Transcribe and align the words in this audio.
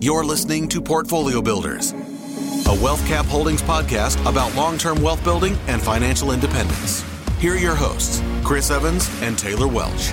You're 0.00 0.24
listening 0.24 0.68
to 0.68 0.82
Portfolio 0.82 1.40
Builders, 1.40 1.92
a 1.92 2.78
Wealth 2.82 3.06
Cap 3.06 3.24
Holdings 3.26 3.62
podcast 3.62 4.20
about 4.28 4.54
long 4.54 4.76
term 4.76 5.00
wealth 5.00 5.22
building 5.24 5.56
and 5.66 5.80
financial 5.80 6.32
independence. 6.32 7.04
Here 7.38 7.54
are 7.54 7.58
your 7.58 7.74
hosts, 7.74 8.22
Chris 8.42 8.70
Evans 8.70 9.08
and 9.22 9.38
Taylor 9.38 9.68
Welch. 9.68 10.10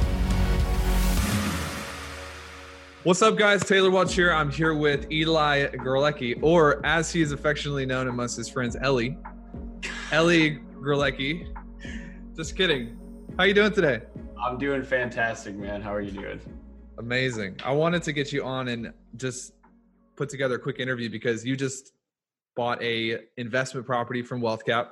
What's 3.04 3.22
up, 3.22 3.38
guys? 3.38 3.64
Taylor 3.66 3.90
Welch 3.92 4.14
here. 4.14 4.32
I'm 4.32 4.52
here 4.52 4.76
with 4.76 5.12
Eli 5.12 5.68
Gerlecki, 5.68 6.42
or 6.42 6.86
as 6.86 7.12
he 7.12 7.22
is 7.22 7.32
affectionately 7.32 7.86
known 7.86 8.08
amongst 8.08 8.38
his 8.38 8.48
friends, 8.48 8.78
Ellie. 8.80 9.18
Ellie 10.12 10.60
Gerlecki. 10.80 11.54
Just 12.36 12.56
kidding. 12.56 12.98
How 13.38 13.44
you 13.46 13.54
doing 13.54 13.74
today? 13.74 14.04
I'm 14.42 14.58
doing 14.58 14.84
fantastic, 14.84 15.56
man. 15.56 15.82
How 15.82 15.94
are 15.94 16.02
you 16.02 16.12
doing? 16.12 16.40
Amazing. 16.98 17.58
I 17.66 17.72
wanted 17.72 18.04
to 18.04 18.14
get 18.14 18.32
you 18.32 18.44
on 18.44 18.68
and 18.68 18.94
just 19.18 19.54
put 20.16 20.30
together 20.30 20.56
a 20.56 20.60
quick 20.60 20.80
interview 20.80 21.10
because 21.10 21.46
you 21.46 21.56
just 21.56 21.92
bought 22.56 22.82
a 22.84 23.20
investment 23.38 23.86
property 23.86 24.22
from 24.22 24.42
WealthCap, 24.42 24.90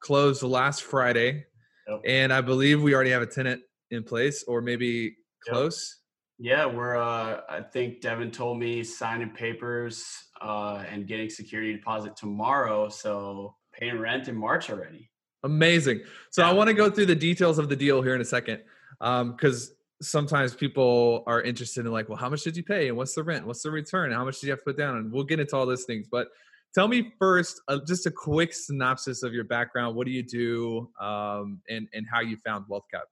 closed 0.00 0.42
last 0.42 0.82
Friday, 0.82 1.46
yep. 1.88 2.00
and 2.04 2.32
I 2.32 2.40
believe 2.40 2.82
we 2.82 2.94
already 2.94 3.10
have 3.10 3.22
a 3.22 3.26
tenant 3.26 3.62
in 3.90 4.02
place, 4.02 4.44
or 4.48 4.60
maybe 4.60 5.16
close. 5.46 6.00
Yep. 6.38 6.58
Yeah, 6.58 6.66
we're. 6.66 6.96
Uh, 6.96 7.40
I 7.48 7.62
think 7.62 8.02
Devin 8.02 8.30
told 8.30 8.58
me 8.58 8.84
signing 8.84 9.30
papers 9.30 10.04
uh, 10.42 10.84
and 10.90 11.06
getting 11.06 11.30
security 11.30 11.72
deposit 11.74 12.14
tomorrow, 12.14 12.90
so 12.90 13.54
paying 13.72 13.98
rent 13.98 14.28
in 14.28 14.36
March 14.36 14.68
already. 14.68 15.10
Amazing. 15.44 16.02
So 16.30 16.42
yeah. 16.42 16.50
I 16.50 16.52
want 16.52 16.68
to 16.68 16.74
go 16.74 16.90
through 16.90 17.06
the 17.06 17.14
details 17.14 17.58
of 17.58 17.70
the 17.70 17.76
deal 17.76 18.02
here 18.02 18.14
in 18.14 18.20
a 18.20 18.24
second, 18.24 18.60
because 18.98 19.70
um, 19.70 19.75
sometimes 20.02 20.54
people 20.54 21.24
are 21.26 21.42
interested 21.42 21.86
in 21.86 21.92
like, 21.92 22.08
well, 22.08 22.18
how 22.18 22.28
much 22.28 22.42
did 22.42 22.56
you 22.56 22.62
pay 22.62 22.88
and 22.88 22.96
what's 22.96 23.14
the 23.14 23.22
rent? 23.22 23.46
What's 23.46 23.62
the 23.62 23.70
return? 23.70 24.12
How 24.12 24.24
much 24.24 24.40
did 24.40 24.46
you 24.46 24.52
have 24.52 24.60
to 24.60 24.64
put 24.64 24.76
down? 24.76 24.96
And 24.96 25.12
we'll 25.12 25.24
get 25.24 25.40
into 25.40 25.56
all 25.56 25.66
those 25.66 25.84
things. 25.84 26.06
But 26.10 26.28
tell 26.74 26.88
me 26.88 27.12
first, 27.18 27.60
uh, 27.68 27.78
just 27.86 28.06
a 28.06 28.10
quick 28.10 28.52
synopsis 28.52 29.22
of 29.22 29.32
your 29.32 29.44
background. 29.44 29.96
What 29.96 30.06
do 30.06 30.12
you 30.12 30.22
do 30.22 30.90
um, 31.00 31.60
and, 31.68 31.88
and 31.94 32.06
how 32.10 32.20
you 32.20 32.36
found 32.36 32.66
WealthCap? 32.66 33.04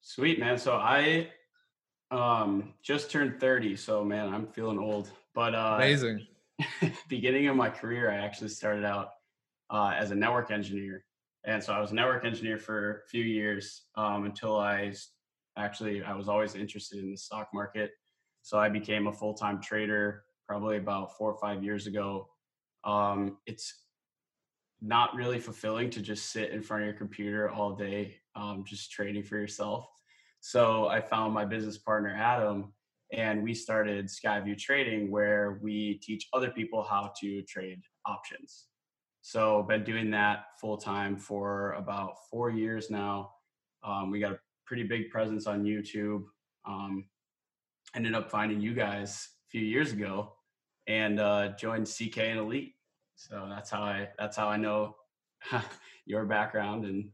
Sweet, 0.00 0.38
man. 0.38 0.58
So 0.58 0.74
I 0.74 1.28
um, 2.10 2.74
just 2.82 3.10
turned 3.10 3.40
30. 3.40 3.76
So, 3.76 4.04
man, 4.04 4.32
I'm 4.32 4.46
feeling 4.46 4.78
old. 4.78 5.10
But 5.34 5.54
uh, 5.54 5.74
amazing. 5.76 6.26
beginning 7.08 7.46
of 7.48 7.56
my 7.56 7.70
career, 7.70 8.10
I 8.10 8.16
actually 8.16 8.48
started 8.48 8.84
out 8.84 9.10
uh, 9.70 9.94
as 9.96 10.10
a 10.10 10.14
network 10.14 10.50
engineer. 10.50 11.04
And 11.44 11.62
so 11.62 11.72
I 11.72 11.80
was 11.80 11.92
a 11.92 11.94
network 11.94 12.24
engineer 12.24 12.58
for 12.58 13.02
a 13.06 13.08
few 13.08 13.24
years 13.24 13.82
um, 13.94 14.24
until 14.24 14.58
I 14.58 14.92
actually 15.58 16.02
I 16.02 16.14
was 16.14 16.28
always 16.28 16.54
interested 16.54 17.00
in 17.00 17.10
the 17.10 17.16
stock 17.16 17.48
market. 17.52 17.90
So 18.42 18.58
I 18.58 18.68
became 18.68 19.06
a 19.06 19.12
full 19.12 19.34
time 19.34 19.60
trader 19.60 20.24
probably 20.46 20.78
about 20.78 21.16
four 21.16 21.30
or 21.30 21.38
five 21.38 21.62
years 21.62 21.86
ago. 21.86 22.28
Um, 22.84 23.36
it's 23.46 23.84
not 24.80 25.14
really 25.14 25.38
fulfilling 25.38 25.90
to 25.90 26.00
just 26.00 26.30
sit 26.30 26.50
in 26.50 26.62
front 26.62 26.82
of 26.82 26.86
your 26.86 26.96
computer 26.96 27.50
all 27.50 27.74
day, 27.74 28.16
um, 28.36 28.64
just 28.66 28.90
trading 28.90 29.24
for 29.24 29.36
yourself. 29.36 29.86
So 30.40 30.86
I 30.86 31.00
found 31.00 31.34
my 31.34 31.44
business 31.44 31.76
partner, 31.78 32.14
Adam, 32.16 32.72
and 33.12 33.42
we 33.42 33.54
started 33.54 34.06
Skyview 34.06 34.56
Trading, 34.56 35.10
where 35.10 35.58
we 35.62 35.94
teach 36.02 36.28
other 36.32 36.50
people 36.50 36.82
how 36.82 37.12
to 37.20 37.42
trade 37.42 37.80
options. 38.06 38.66
So 39.20 39.62
been 39.64 39.84
doing 39.84 40.10
that 40.12 40.44
full 40.60 40.76
time 40.76 41.16
for 41.16 41.72
about 41.72 42.14
four 42.30 42.50
years 42.50 42.90
now. 42.90 43.32
Um, 43.84 44.10
we 44.10 44.20
got 44.20 44.32
a 44.32 44.38
pretty 44.68 44.82
big 44.82 45.10
presence 45.10 45.46
on 45.46 45.64
YouTube. 45.64 46.24
Um, 46.66 47.06
ended 47.96 48.14
up 48.14 48.30
finding 48.30 48.60
you 48.60 48.74
guys 48.74 49.30
a 49.46 49.50
few 49.50 49.62
years 49.62 49.92
ago 49.92 50.34
and 50.86 51.18
uh, 51.18 51.48
joined 51.58 51.86
CK 51.86 52.18
and 52.18 52.38
Elite. 52.38 52.74
So 53.16 53.46
that's 53.48 53.70
how 53.70 53.82
I 53.82 54.10
that's 54.18 54.36
how 54.36 54.48
I 54.48 54.58
know 54.58 54.96
your 56.06 56.26
background 56.26 56.84
and 56.84 57.08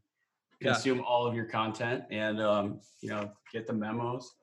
consume 0.60 0.98
yeah. 0.98 1.04
all 1.04 1.26
of 1.26 1.34
your 1.34 1.44
content 1.44 2.04
and 2.10 2.42
um, 2.42 2.80
you 3.00 3.08
know 3.08 3.30
get 3.52 3.66
the 3.66 3.72
memos. 3.72 4.34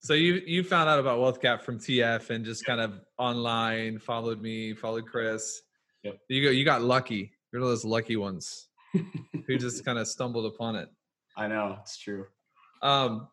So 0.00 0.12
you 0.12 0.42
you 0.46 0.62
found 0.62 0.90
out 0.90 0.98
about 0.98 1.18
WealthCap 1.18 1.62
from 1.62 1.78
TF 1.78 2.30
and 2.30 2.44
just 2.44 2.66
kind 2.66 2.80
of 2.80 3.00
online 3.18 3.98
followed 3.98 4.42
me, 4.42 4.74
followed 4.74 5.06
Chris. 5.06 5.62
Yep. 6.02 6.18
You 6.28 6.42
go. 6.44 6.50
You 6.50 6.64
got 6.64 6.82
lucky. 6.82 7.32
You're 7.50 7.62
one 7.62 7.68
of 7.68 7.70
those 7.70 7.84
lucky 7.84 8.16
ones 8.16 8.68
who 8.92 9.58
just 9.58 9.84
kind 9.84 9.98
of 9.98 10.06
stumbled 10.08 10.46
upon 10.46 10.76
it. 10.76 10.88
I 11.36 11.48
know 11.48 11.78
it's 11.80 11.98
true. 11.98 12.26
Um, 12.82 13.28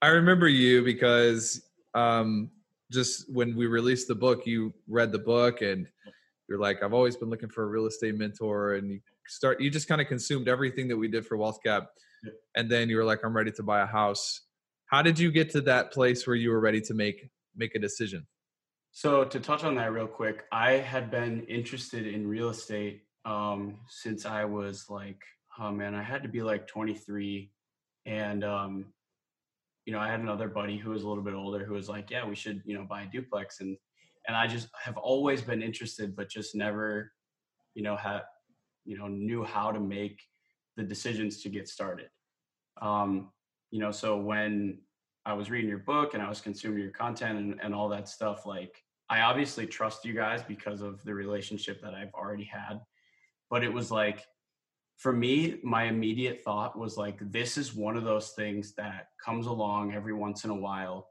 I 0.00 0.08
remember 0.08 0.48
you 0.48 0.82
because 0.82 1.62
um, 1.94 2.50
just 2.90 3.32
when 3.32 3.54
we 3.56 3.66
released 3.66 4.08
the 4.08 4.14
book, 4.14 4.46
you 4.46 4.72
read 4.88 5.12
the 5.12 5.18
book 5.18 5.62
and 5.62 5.86
you're 6.48 6.58
like, 6.58 6.82
I've 6.82 6.92
always 6.92 7.16
been 7.16 7.30
looking 7.30 7.48
for 7.48 7.64
a 7.64 7.66
real 7.66 7.86
estate 7.86 8.16
mentor, 8.16 8.74
and 8.74 8.90
you 8.90 9.00
start. 9.26 9.60
You 9.60 9.70
just 9.70 9.88
kind 9.88 10.00
of 10.00 10.08
consumed 10.08 10.48
everything 10.48 10.88
that 10.88 10.96
we 10.96 11.08
did 11.08 11.24
for 11.24 11.38
WealthCap, 11.38 11.86
and 12.56 12.70
then 12.70 12.88
you 12.88 12.96
were 12.96 13.04
like, 13.04 13.20
I'm 13.24 13.34
ready 13.34 13.52
to 13.52 13.62
buy 13.62 13.80
a 13.80 13.86
house. 13.86 14.42
How 14.86 15.00
did 15.02 15.18
you 15.18 15.30
get 15.30 15.50
to 15.50 15.60
that 15.62 15.92
place 15.92 16.26
where 16.26 16.36
you 16.36 16.50
were 16.50 16.60
ready 16.60 16.80
to 16.82 16.94
make 16.94 17.30
make 17.56 17.74
a 17.74 17.78
decision? 17.78 18.26
So 18.90 19.24
to 19.24 19.40
touch 19.40 19.64
on 19.64 19.74
that 19.76 19.92
real 19.92 20.06
quick, 20.06 20.44
I 20.52 20.72
had 20.72 21.10
been 21.10 21.44
interested 21.44 22.06
in 22.06 22.26
real 22.26 22.50
estate 22.50 23.04
um, 23.24 23.76
since 23.88 24.26
I 24.26 24.44
was 24.44 24.86
like, 24.88 25.22
oh 25.58 25.70
man, 25.70 25.94
I 25.94 26.02
had 26.02 26.22
to 26.22 26.28
be 26.28 26.42
like 26.42 26.66
23. 26.66 27.50
And, 28.06 28.44
um, 28.44 28.86
you 29.84 29.92
know, 29.92 29.98
I 29.98 30.08
had 30.08 30.20
another 30.20 30.48
buddy 30.48 30.76
who 30.76 30.90
was 30.90 31.02
a 31.02 31.08
little 31.08 31.22
bit 31.22 31.34
older 31.34 31.64
who 31.64 31.74
was 31.74 31.88
like, 31.88 32.10
yeah, 32.10 32.26
we 32.26 32.34
should, 32.34 32.62
you 32.64 32.76
know, 32.76 32.84
buy 32.84 33.02
a 33.02 33.06
duplex. 33.06 33.60
And, 33.60 33.76
and 34.26 34.36
I 34.36 34.46
just 34.46 34.68
have 34.82 34.96
always 34.96 35.42
been 35.42 35.62
interested, 35.62 36.16
but 36.16 36.28
just 36.28 36.54
never, 36.54 37.12
you 37.74 37.82
know, 37.82 37.96
had, 37.96 38.22
you 38.84 38.96
know, 38.98 39.08
knew 39.08 39.44
how 39.44 39.72
to 39.72 39.80
make 39.80 40.20
the 40.76 40.82
decisions 40.82 41.42
to 41.42 41.48
get 41.48 41.68
started. 41.68 42.08
Um, 42.80 43.30
you 43.70 43.78
know, 43.78 43.90
so 43.90 44.16
when 44.16 44.78
I 45.24 45.34
was 45.34 45.50
reading 45.50 45.68
your 45.68 45.78
book 45.78 46.14
and 46.14 46.22
I 46.22 46.28
was 46.28 46.40
consuming 46.40 46.80
your 46.80 46.90
content 46.90 47.38
and, 47.38 47.60
and 47.62 47.74
all 47.74 47.88
that 47.90 48.08
stuff, 48.08 48.46
like 48.46 48.82
I 49.08 49.20
obviously 49.20 49.66
trust 49.66 50.04
you 50.04 50.14
guys 50.14 50.42
because 50.42 50.80
of 50.80 51.02
the 51.04 51.14
relationship 51.14 51.80
that 51.82 51.94
I've 51.94 52.12
already 52.14 52.44
had 52.44 52.80
but 53.52 53.62
it 53.62 53.72
was 53.72 53.90
like 53.90 54.26
for 54.96 55.12
me 55.12 55.58
my 55.62 55.84
immediate 55.84 56.42
thought 56.42 56.76
was 56.76 56.96
like 56.96 57.18
this 57.30 57.58
is 57.58 57.74
one 57.74 57.96
of 57.96 58.02
those 58.02 58.30
things 58.30 58.74
that 58.74 59.08
comes 59.22 59.46
along 59.46 59.92
every 59.92 60.14
once 60.14 60.44
in 60.44 60.50
a 60.50 60.54
while 60.54 61.06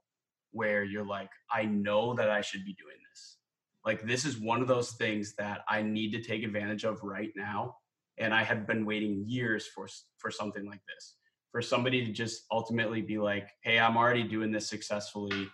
where 0.52 0.84
you're 0.84 1.06
like 1.06 1.30
i 1.54 1.64
know 1.64 2.14
that 2.16 2.30
i 2.30 2.42
should 2.42 2.66
be 2.66 2.74
doing 2.74 2.98
this. 3.10 3.38
Like 3.86 4.06
this 4.06 4.26
is 4.26 4.38
one 4.38 4.62
of 4.62 4.68
those 4.68 4.94
things 4.94 5.36
that 5.36 5.62
i 5.70 5.82
need 5.82 6.12
to 6.12 6.22
take 6.22 6.44
advantage 6.44 6.84
of 6.84 7.02
right 7.04 7.32
now 7.36 7.78
and 8.18 8.34
i 8.34 8.44
have 8.44 8.68
been 8.68 8.86
waiting 8.86 9.24
years 9.28 9.68
for 9.68 9.88
for 10.18 10.32
something 10.32 10.66
like 10.66 10.82
this. 10.88 11.16
For 11.52 11.62
somebody 11.62 12.06
to 12.06 12.12
just 12.12 12.46
ultimately 12.52 13.02
be 13.02 13.20
like 13.20 13.50
hey 13.64 13.80
i'm 13.80 13.98
already 13.98 14.24
doing 14.24 14.52
this 14.52 14.68
successfully 14.68 15.48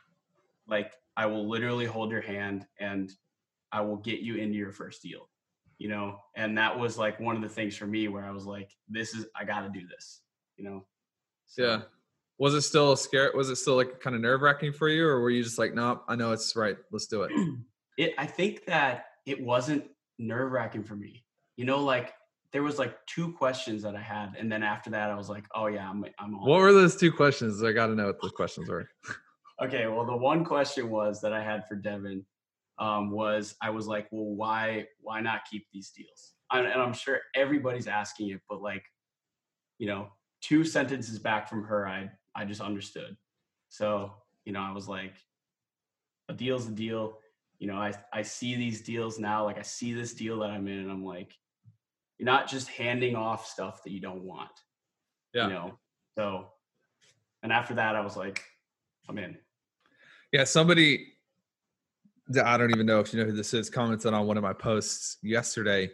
like 0.67 0.93
i 1.17 1.25
will 1.25 1.49
literally 1.49 1.85
hold 1.85 2.11
your 2.11 2.21
hand 2.21 2.65
and 2.79 3.11
i 3.73 3.81
will 3.81 3.97
get 3.97 4.19
you 4.19 4.35
into 4.35 4.57
your 4.57 4.71
first 4.71 5.01
deal 5.01 5.27
you 5.77 5.89
know 5.89 6.19
and 6.35 6.57
that 6.57 6.77
was 6.77 6.97
like 6.97 7.19
one 7.19 7.35
of 7.35 7.41
the 7.41 7.49
things 7.49 7.75
for 7.75 7.85
me 7.87 8.07
where 8.07 8.25
i 8.25 8.31
was 8.31 8.45
like 8.45 8.71
this 8.89 9.13
is 9.13 9.25
i 9.35 9.43
got 9.43 9.61
to 9.61 9.69
do 9.69 9.87
this 9.87 10.21
you 10.57 10.65
know? 10.65 10.85
So. 11.45 11.63
yeah. 11.63 11.81
Was 12.39 12.53
it 12.53 12.61
still 12.61 12.95
scary 12.95 13.31
was 13.33 13.49
it 13.49 13.55
still 13.55 13.75
like 13.75 13.99
kind 13.99 14.15
of 14.15 14.21
nerve 14.21 14.41
wracking 14.41 14.73
for 14.73 14.89
you 14.89 15.07
or 15.07 15.21
were 15.21 15.29
you 15.29 15.43
just 15.43 15.57
like 15.57 15.73
no 15.73 15.89
nope, 15.89 16.03
i 16.07 16.15
know 16.15 16.33
it's 16.33 16.55
right 16.55 16.77
let's 16.91 17.07
do 17.07 17.23
it. 17.23 17.31
It 17.97 18.13
i 18.19 18.27
think 18.27 18.65
that 18.67 19.05
it 19.25 19.41
wasn't 19.41 19.85
nerve 20.19 20.51
wracking 20.51 20.83
for 20.83 20.95
me. 20.95 21.25
You 21.55 21.65
know 21.65 21.83
like 21.83 22.13
there 22.51 22.61
was 22.61 22.77
like 22.77 22.95
two 23.07 23.33
questions 23.33 23.81
that 23.81 23.95
i 23.95 24.01
had 24.01 24.35
and 24.37 24.51
then 24.51 24.61
after 24.61 24.91
that 24.91 25.09
i 25.09 25.15
was 25.15 25.29
like 25.29 25.45
oh 25.55 25.65
yeah 25.65 25.89
i'm, 25.89 26.05
I'm 26.19 26.35
on. 26.35 26.47
what 26.47 26.59
were 26.59 26.73
those 26.73 26.95
two 26.95 27.11
questions? 27.11 27.63
I 27.63 27.71
got 27.71 27.87
to 27.87 27.95
know 27.95 28.05
what 28.05 28.21
the 28.21 28.29
questions 28.29 28.69
were. 28.69 28.87
Okay 29.59 29.87
well 29.87 30.05
the 30.05 30.15
one 30.15 30.45
question 30.45 30.91
was 30.91 31.19
that 31.21 31.33
i 31.33 31.41
had 31.41 31.67
for 31.67 31.75
devin 31.75 32.23
um, 32.79 33.11
was 33.11 33.55
I 33.61 33.69
was 33.69 33.87
like, 33.87 34.07
well, 34.11 34.35
why 34.35 34.85
why 34.99 35.21
not 35.21 35.41
keep 35.49 35.65
these 35.73 35.89
deals? 35.89 36.33
And, 36.51 36.65
and 36.65 36.81
I'm 36.81 36.93
sure 36.93 37.19
everybody's 37.35 37.87
asking 37.87 38.29
it, 38.29 38.41
but 38.49 38.61
like, 38.61 38.83
you 39.79 39.87
know, 39.87 40.09
two 40.41 40.63
sentences 40.63 41.19
back 41.19 41.49
from 41.49 41.63
her, 41.63 41.87
I 41.87 42.09
I 42.35 42.45
just 42.45 42.61
understood. 42.61 43.17
So 43.69 44.11
you 44.45 44.53
know, 44.53 44.61
I 44.61 44.71
was 44.71 44.87
like, 44.87 45.13
a 46.29 46.33
deal's 46.33 46.67
a 46.67 46.71
deal. 46.71 47.19
You 47.59 47.67
know, 47.67 47.77
I 47.77 47.93
I 48.13 48.21
see 48.21 48.55
these 48.55 48.81
deals 48.81 49.19
now. 49.19 49.43
Like 49.43 49.57
I 49.57 49.63
see 49.63 49.93
this 49.93 50.13
deal 50.13 50.39
that 50.39 50.51
I'm 50.51 50.67
in, 50.67 50.79
and 50.79 50.91
I'm 50.91 51.03
like, 51.03 51.33
you're 52.17 52.25
not 52.25 52.47
just 52.47 52.67
handing 52.69 53.15
off 53.15 53.47
stuff 53.47 53.83
that 53.83 53.91
you 53.91 53.99
don't 53.99 54.23
want. 54.23 54.51
Yeah. 55.33 55.47
You 55.47 55.53
know. 55.53 55.79
So, 56.17 56.47
and 57.43 57.51
after 57.51 57.73
that, 57.75 57.95
I 57.95 58.01
was 58.01 58.15
like, 58.15 58.43
I'm 59.09 59.17
in. 59.17 59.37
Yeah, 60.31 60.43
somebody 60.43 61.13
I 62.43 62.57
don't 62.57 62.71
even 62.71 62.85
know 62.85 62.99
if 62.99 63.13
you 63.13 63.19
know 63.19 63.25
who 63.25 63.35
this 63.35 63.53
is, 63.53 63.69
commented 63.69 64.13
on 64.13 64.27
one 64.27 64.37
of 64.37 64.43
my 64.43 64.53
posts 64.53 65.17
yesterday 65.21 65.89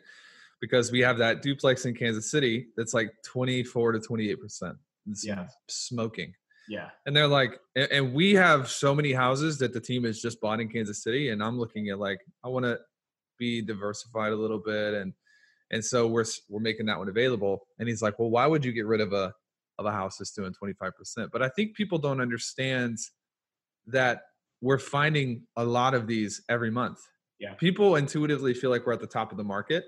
because 0.62 0.92
we 0.92 1.02
have 1.02 1.18
that 1.18 1.42
duplex 1.42 1.86
in 1.86 1.94
Kansas 1.94 2.32
City 2.32 2.68
that's 2.78 2.94
like 2.94 3.12
24 3.26 3.94
to 3.94 4.00
28 4.00 4.42
percent. 4.42 4.78
Yeah, 5.22 5.48
smoking. 5.68 6.34
Yeah. 6.68 6.90
And 7.06 7.16
they're 7.16 7.28
like, 7.28 7.60
and, 7.76 7.92
and 7.92 8.14
we 8.14 8.34
have 8.36 8.70
so 8.70 8.96
many 8.96 9.12
houses 9.12 9.58
that 9.60 9.74
the 9.74 9.82
team 9.82 10.06
has 10.06 10.22
just 10.22 10.40
bought 10.40 10.62
in 10.62 10.70
Kansas 10.70 11.04
City, 11.04 11.30
and 11.30 11.44
I'm 11.44 11.60
looking 11.60 11.90
at 11.90 12.00
like, 12.00 12.20
I 12.44 12.48
want 12.48 12.66
to 12.66 12.80
be 13.38 13.62
diversified 13.62 14.32
a 14.32 14.38
little 14.38 14.60
bit, 14.60 14.94
and 14.94 15.14
and 15.72 15.84
so 15.84 16.08
we're 16.08 16.26
we're 16.50 16.62
making 16.62 16.86
that 16.86 16.98
one 16.98 17.10
available. 17.10 17.68
And 17.80 17.90
he's 17.90 18.02
like, 18.02 18.18
well, 18.20 18.30
why 18.30 18.48
would 18.48 18.64
you 18.64 18.72
get 18.72 18.86
rid 18.86 19.02
of 19.02 19.14
a 19.14 19.34
of 19.80 19.86
a 19.86 19.92
house 19.92 20.18
that's 20.18 20.32
doing 20.32 20.54
25%? 20.64 21.30
But 21.32 21.42
I 21.42 21.50
think 21.50 21.76
people 21.76 21.98
don't 21.98 22.22
understand 22.22 23.00
that 23.88 24.22
we're 24.64 24.80
finding 24.80 25.44
a 25.58 25.66
lot 25.66 25.94
of 25.94 26.08
these 26.08 26.42
every 26.48 26.72
month. 26.72 26.98
Yeah. 27.38 27.54
People 27.56 27.98
intuitively 27.98 28.54
feel 28.54 28.70
like 28.70 28.86
we're 28.88 28.94
at 28.94 29.02
the 29.02 29.08
top 29.08 29.32
of 29.32 29.38
the 29.38 29.44
market. 29.44 29.84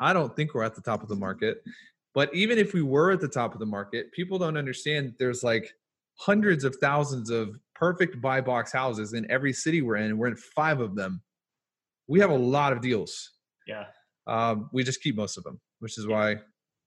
I 0.00 0.14
don't 0.14 0.34
think 0.34 0.54
we're 0.54 0.62
at 0.64 0.74
the 0.74 0.80
top 0.80 1.02
of 1.02 1.08
the 1.10 1.16
market. 1.16 1.58
But 2.14 2.34
even 2.34 2.56
if 2.56 2.72
we 2.72 2.80
were 2.80 3.10
at 3.10 3.20
the 3.20 3.28
top 3.28 3.52
of 3.52 3.60
the 3.60 3.66
market, 3.66 4.10
people 4.12 4.38
don't 4.38 4.56
understand 4.56 5.12
there's 5.18 5.42
like 5.42 5.70
hundreds 6.14 6.64
of 6.64 6.74
thousands 6.80 7.28
of 7.28 7.50
perfect 7.74 8.22
buy 8.22 8.40
box 8.40 8.72
houses 8.72 9.12
in 9.12 9.30
every 9.30 9.52
city 9.52 9.82
we're 9.82 9.96
in. 9.96 10.16
We're 10.16 10.28
in 10.28 10.36
five 10.36 10.80
of 10.80 10.96
them. 10.96 11.20
We 12.08 12.20
have 12.20 12.30
a 12.30 12.34
lot 12.36 12.72
of 12.72 12.80
deals. 12.80 13.32
Yeah. 13.66 13.84
Um, 14.26 14.70
we 14.72 14.82
just 14.82 15.02
keep 15.02 15.14
most 15.14 15.36
of 15.36 15.44
them, 15.44 15.60
which 15.80 15.98
is 15.98 16.06
why 16.06 16.36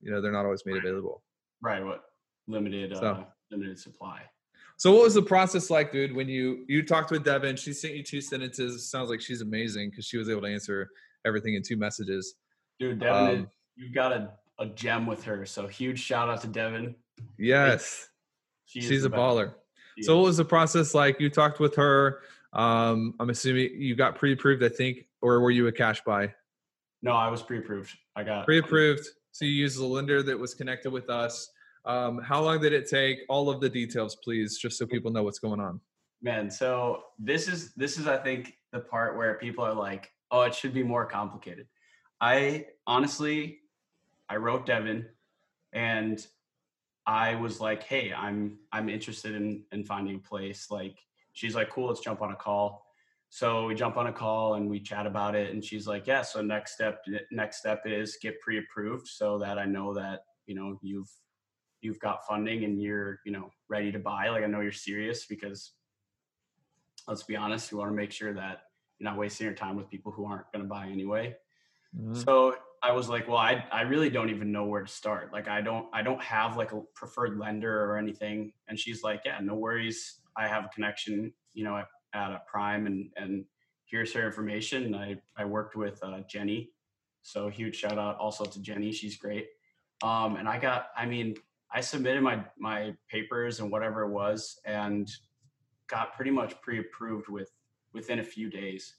you 0.01 0.11
know 0.11 0.19
they're 0.19 0.31
not 0.31 0.45
always 0.45 0.63
made 0.65 0.77
available. 0.77 1.23
Right. 1.61 1.85
What 1.85 2.01
limited 2.47 2.97
So- 2.97 3.05
uh, 3.05 3.23
limited 3.51 3.77
supply. 3.77 4.23
So 4.83 4.91
what 4.91 5.03
was 5.03 5.13
the 5.13 5.21
process 5.21 5.69
like, 5.69 5.93
dude? 5.93 6.13
When 6.13 6.27
you 6.27 6.65
you 6.67 6.83
talked 6.83 7.09
with 7.09 7.23
Devin, 7.23 7.55
she 7.55 7.71
sent 7.71 7.93
you 7.93 8.03
two 8.03 8.19
sentences. 8.19 8.91
Sounds 8.91 9.09
like 9.09 9.21
she's 9.21 9.39
amazing 9.39 9.91
because 9.91 10.05
she 10.05 10.17
was 10.17 10.27
able 10.27 10.41
to 10.41 10.49
answer 10.49 10.89
everything 11.25 11.53
in 11.53 11.63
two 11.63 11.77
messages. 11.77 12.35
Dude, 12.81 12.99
Devin, 12.99 13.39
Um, 13.43 13.49
you've 13.77 13.93
got 13.93 14.11
a, 14.11 14.31
a 14.59 14.65
gem 14.65 15.07
with 15.07 15.23
her. 15.23 15.45
So 15.45 15.67
huge 15.67 16.01
shout 16.01 16.27
out 16.27 16.41
to 16.41 16.47
Devin. 16.47 16.95
Yes, 17.39 18.09
She 18.65 18.81
she's 18.81 19.05
a 19.05 19.09
best. 19.09 19.17
baller. 19.21 19.53
She 19.97 20.03
So 20.03 20.17
what 20.17 20.25
was 20.25 20.35
the 20.35 20.43
process 20.43 20.93
like? 20.93 21.17
You 21.17 21.29
talked 21.29 21.61
with 21.61 21.75
her. 21.77 22.19
Um, 22.51 23.13
I'm 23.21 23.29
assuming 23.29 23.81
you 23.81 23.95
got 23.95 24.15
pre-approved, 24.17 24.65
I 24.65 24.67
think, 24.67 25.05
or 25.21 25.39
were 25.39 25.51
you 25.51 25.67
a 25.67 25.71
cash 25.71 26.03
buy? 26.03 26.33
No, 27.01 27.13
I 27.13 27.29
was 27.29 27.41
pre-approved. 27.41 27.95
I 28.17 28.23
got 28.23 28.43
Pre-approved. 28.43 29.07
So 29.31 29.45
you 29.45 29.51
used 29.51 29.79
the 29.79 29.85
lender 29.85 30.21
that 30.23 30.37
was 30.37 30.53
connected 30.53 30.91
with 30.91 31.09
us. 31.09 31.49
Um, 31.85 32.19
how 32.21 32.41
long 32.41 32.61
did 32.61 32.73
it 32.73 32.87
take? 32.87 33.19
All 33.29 33.49
of 33.49 33.59
the 33.59 33.69
details, 33.69 34.15
please, 34.23 34.57
just 34.57 34.77
so 34.77 34.85
people 34.85 35.11
know 35.11 35.23
what's 35.23 35.39
going 35.39 35.59
on. 35.59 35.81
Man, 36.21 36.49
so 36.49 37.03
this 37.19 37.47
is 37.47 37.73
this 37.73 37.97
is 37.97 38.07
I 38.07 38.17
think 38.17 38.57
the 38.71 38.79
part 38.79 39.17
where 39.17 39.35
people 39.35 39.65
are 39.65 39.73
like, 39.73 40.11
"Oh, 40.31 40.41
it 40.43 40.55
should 40.55 40.73
be 40.73 40.83
more 40.83 41.05
complicated." 41.05 41.67
I 42.21 42.67
honestly 42.87 43.59
I 44.29 44.37
wrote 44.37 44.65
Devin 44.65 45.05
and 45.73 46.25
I 47.05 47.35
was 47.35 47.59
like, 47.59 47.83
"Hey, 47.83 48.13
I'm 48.13 48.59
I'm 48.71 48.87
interested 48.87 49.35
in 49.35 49.65
in 49.73 49.83
finding 49.83 50.15
a 50.15 50.19
place." 50.19 50.71
Like 50.71 50.97
she's 51.33 51.55
like, 51.55 51.69
"Cool, 51.69 51.87
let's 51.87 51.99
jump 51.99 52.21
on 52.21 52.31
a 52.31 52.35
call." 52.37 52.85
So 53.29 53.65
we 53.65 53.75
jump 53.75 53.97
on 53.97 54.07
a 54.07 54.13
call 54.13 54.53
and 54.53 54.69
we 54.69 54.79
chat 54.79 55.05
about 55.05 55.35
it 55.35 55.51
and 55.51 55.61
she's 55.63 55.87
like, 55.87 56.07
"Yeah, 56.07 56.21
so 56.21 56.41
next 56.41 56.75
step 56.75 57.03
next 57.31 57.57
step 57.57 57.81
is 57.85 58.17
get 58.21 58.39
pre-approved 58.39 59.07
so 59.07 59.37
that 59.39 59.59
I 59.59 59.65
know 59.65 59.93
that, 59.95 60.21
you 60.45 60.55
know, 60.55 60.79
you've 60.81 61.11
you've 61.83 61.99
got 61.99 62.25
funding 62.27 62.63
and 62.63 62.81
you're, 62.81 63.19
you 63.25 63.31
know, 63.31 63.51
ready 63.69 63.91
to 63.91 63.99
buy. 63.99 64.29
Like 64.29 64.43
I 64.43 64.47
know 64.47 64.61
you're 64.61 64.71
serious 64.71 65.25
because 65.25 65.73
let's 67.07 67.23
be 67.23 67.35
honest, 67.35 67.71
you 67.71 67.77
want 67.77 67.91
to 67.91 67.95
make 67.95 68.11
sure 68.11 68.33
that 68.33 68.63
you're 68.97 69.09
not 69.09 69.17
wasting 69.17 69.45
your 69.45 69.55
time 69.55 69.75
with 69.75 69.89
people 69.89 70.11
who 70.11 70.25
aren't 70.25 70.51
going 70.53 70.63
to 70.63 70.69
buy 70.69 70.87
anyway. 70.87 71.35
Mhm. 71.95 72.23
So 72.23 72.55
I 72.81 72.91
was 72.91 73.09
like, 73.09 73.27
well, 73.27 73.37
I, 73.37 73.65
I 73.71 73.81
really 73.81 74.09
don't 74.09 74.29
even 74.29 74.51
know 74.51 74.65
where 74.65 74.81
to 74.81 74.91
start. 74.91 75.31
Like, 75.31 75.47
I 75.47 75.61
don't, 75.61 75.87
I 75.93 76.01
don't 76.01 76.21
have 76.21 76.57
like 76.57 76.71
a 76.71 76.81
preferred 76.95 77.37
lender 77.37 77.83
or 77.85 77.97
anything. 77.97 78.53
And 78.67 78.79
she's 78.79 79.03
like, 79.03 79.21
yeah, 79.25 79.39
no 79.41 79.55
worries. 79.55 80.19
I 80.35 80.47
have 80.47 80.65
a 80.65 80.69
connection, 80.69 81.33
you 81.53 81.63
know, 81.63 81.77
at, 81.77 81.87
at 82.13 82.31
a 82.31 82.41
prime 82.47 82.85
and, 82.87 83.09
and 83.15 83.45
here's 83.85 84.13
her 84.13 84.25
information. 84.25 84.95
I, 84.95 85.17
I 85.37 85.45
worked 85.45 85.75
with 85.75 85.99
uh, 86.03 86.21
Jenny. 86.29 86.71
So 87.21 87.47
huge 87.47 87.75
shout 87.75 87.97
out 87.97 88.17
also 88.17 88.43
to 88.43 88.61
Jenny. 88.61 88.91
She's 88.91 89.17
great. 89.17 89.47
Um, 90.01 90.35
and 90.35 90.49
I 90.49 90.59
got, 90.59 90.87
I 90.97 91.05
mean, 91.05 91.35
I 91.73 91.81
submitted 91.81 92.21
my, 92.21 92.43
my 92.57 92.93
papers 93.09 93.59
and 93.59 93.71
whatever 93.71 94.03
it 94.03 94.09
was 94.09 94.59
and 94.63 95.09
got 95.87 96.13
pretty 96.13 96.31
much 96.31 96.61
pre-approved 96.61 97.29
with 97.29 97.49
within 97.93 98.19
a 98.19 98.23
few 98.23 98.49
days. 98.49 98.95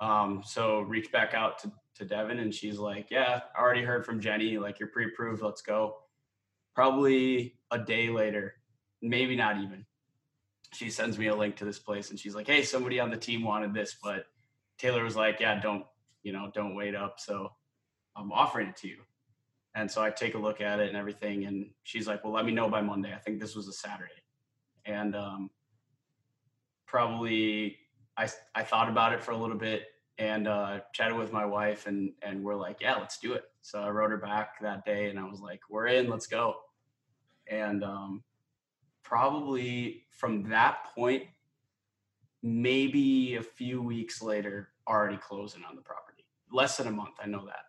Um, 0.00 0.42
so 0.44 0.80
reached 0.80 1.12
back 1.12 1.34
out 1.34 1.58
to, 1.60 1.72
to 1.96 2.04
Devin 2.04 2.38
and 2.38 2.54
she's 2.54 2.78
like, 2.78 3.08
yeah, 3.10 3.40
I 3.56 3.60
already 3.60 3.82
heard 3.82 4.06
from 4.06 4.20
Jenny, 4.20 4.58
like 4.58 4.78
you're 4.78 4.88
pre-approved, 4.88 5.42
let's 5.42 5.62
go. 5.62 5.96
Probably 6.74 7.56
a 7.70 7.78
day 7.78 8.08
later, 8.08 8.54
maybe 9.02 9.36
not 9.36 9.58
even. 9.58 9.84
She 10.72 10.90
sends 10.90 11.18
me 11.18 11.28
a 11.28 11.34
link 11.34 11.56
to 11.56 11.64
this 11.64 11.78
place 11.78 12.10
and 12.10 12.18
she's 12.18 12.34
like, 12.34 12.46
hey, 12.46 12.62
somebody 12.62 13.00
on 13.00 13.10
the 13.10 13.16
team 13.16 13.42
wanted 13.42 13.74
this, 13.74 13.96
but 14.02 14.26
Taylor 14.78 15.02
was 15.02 15.16
like, 15.16 15.40
yeah, 15.40 15.60
don't, 15.60 15.84
you 16.22 16.32
know, 16.32 16.50
don't 16.54 16.74
wait 16.74 16.94
up. 16.94 17.18
So 17.18 17.50
I'm 18.16 18.30
offering 18.32 18.68
it 18.68 18.76
to 18.76 18.88
you. 18.88 18.98
And 19.74 19.90
so 19.90 20.02
I 20.02 20.10
take 20.10 20.34
a 20.34 20.38
look 20.38 20.60
at 20.60 20.80
it 20.80 20.88
and 20.88 20.96
everything. 20.96 21.44
And 21.44 21.70
she's 21.84 22.06
like, 22.06 22.24
well, 22.24 22.32
let 22.32 22.44
me 22.44 22.52
know 22.52 22.68
by 22.68 22.80
Monday. 22.80 23.12
I 23.14 23.18
think 23.18 23.40
this 23.40 23.54
was 23.54 23.68
a 23.68 23.72
Saturday. 23.72 24.10
And 24.84 25.14
um, 25.14 25.50
probably 26.86 27.76
I, 28.16 28.28
I 28.54 28.64
thought 28.64 28.88
about 28.88 29.12
it 29.12 29.22
for 29.22 29.32
a 29.32 29.36
little 29.36 29.56
bit 29.56 29.84
and 30.18 30.48
uh, 30.48 30.80
chatted 30.92 31.16
with 31.16 31.32
my 31.32 31.44
wife 31.44 31.86
and, 31.86 32.12
and 32.22 32.42
we're 32.42 32.56
like, 32.56 32.78
yeah, 32.80 32.96
let's 32.96 33.18
do 33.18 33.34
it. 33.34 33.44
So 33.62 33.80
I 33.80 33.90
wrote 33.90 34.10
her 34.10 34.16
back 34.16 34.60
that 34.60 34.84
day 34.84 35.10
and 35.10 35.18
I 35.18 35.24
was 35.24 35.40
like, 35.40 35.60
we're 35.70 35.86
in, 35.86 36.08
let's 36.08 36.26
go. 36.26 36.56
And 37.46 37.84
um, 37.84 38.24
probably 39.04 40.06
from 40.10 40.48
that 40.48 40.86
point, 40.94 41.24
maybe 42.42 43.36
a 43.36 43.42
few 43.42 43.82
weeks 43.82 44.20
later, 44.20 44.70
already 44.88 45.18
closing 45.18 45.62
on 45.68 45.76
the 45.76 45.82
property. 45.82 46.24
Less 46.50 46.78
than 46.78 46.86
a 46.88 46.90
month, 46.90 47.16
I 47.22 47.26
know 47.26 47.44
that. 47.46 47.64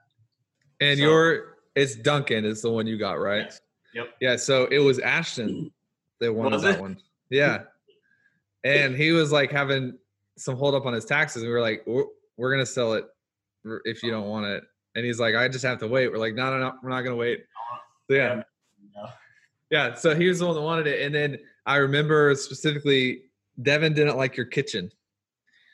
And 0.80 0.98
So- 0.98 1.04
your 1.04 1.59
it's 1.76 1.96
Duncan 1.96 2.46
is 2.46 2.62
the 2.62 2.70
one 2.70 2.88
you 2.88 2.98
got, 2.98 3.20
right? 3.20 3.46
Yes. 3.46 3.62
Yep. 3.94 4.08
Yeah, 4.22 4.36
so 4.36 4.66
it 4.66 4.80
was 4.80 5.00
Ashton 5.00 5.72
that 6.20 6.34
wanted 6.34 6.62
that 6.62 6.76
it? 6.76 6.82
one. 6.82 6.98
Yeah. 7.30 7.64
And 8.64 8.96
he 8.96 9.12
was 9.12 9.32
like 9.32 9.52
having 9.52 9.98
some 10.38 10.56
hold 10.56 10.76
up 10.76 10.86
on 10.86 10.94
his 10.94 11.06
taxes. 11.06 11.42
And 11.42 11.50
we 11.50 11.54
were 11.54 11.62
like, 11.62 11.84
we're, 11.88 12.06
we're 12.38 12.52
going 12.52 12.64
to 12.64 12.72
sell 12.72 12.94
it 12.94 13.06
if 13.86 14.04
you 14.04 14.12
don't 14.12 14.28
want 14.28 14.46
it. 14.46 14.64
And 14.96 15.06
he's 15.06 15.20
like, 15.20 15.36
I 15.36 15.48
just 15.48 15.66
have 15.66 15.80
to 15.80 15.88
wait. 15.88 16.12
We're 16.12 16.18
like, 16.18 16.36
no, 16.36 16.52
no, 16.52 16.60
no, 16.60 16.74
we're 16.84 16.90
not 16.90 17.02
going 17.02 17.14
to 17.14 17.20
wait. 17.20 17.40
Uh-huh. 17.40 17.80
So, 18.10 18.16
yeah. 18.16 18.44
Yeah. 18.96 19.10
Yeah. 19.70 19.94
So 19.94 20.16
he 20.16 20.28
was 20.28 20.40
the 20.40 20.46
one 20.46 20.56
that 20.56 20.62
wanted 20.62 20.88
it. 20.88 21.06
And 21.06 21.14
then 21.14 21.38
I 21.66 21.78
remember 21.78 22.34
specifically, 22.36 23.24
Devin 23.62 23.94
didn't 23.94 24.18
like 24.18 24.36
your 24.36 24.46
kitchen. 24.46 24.92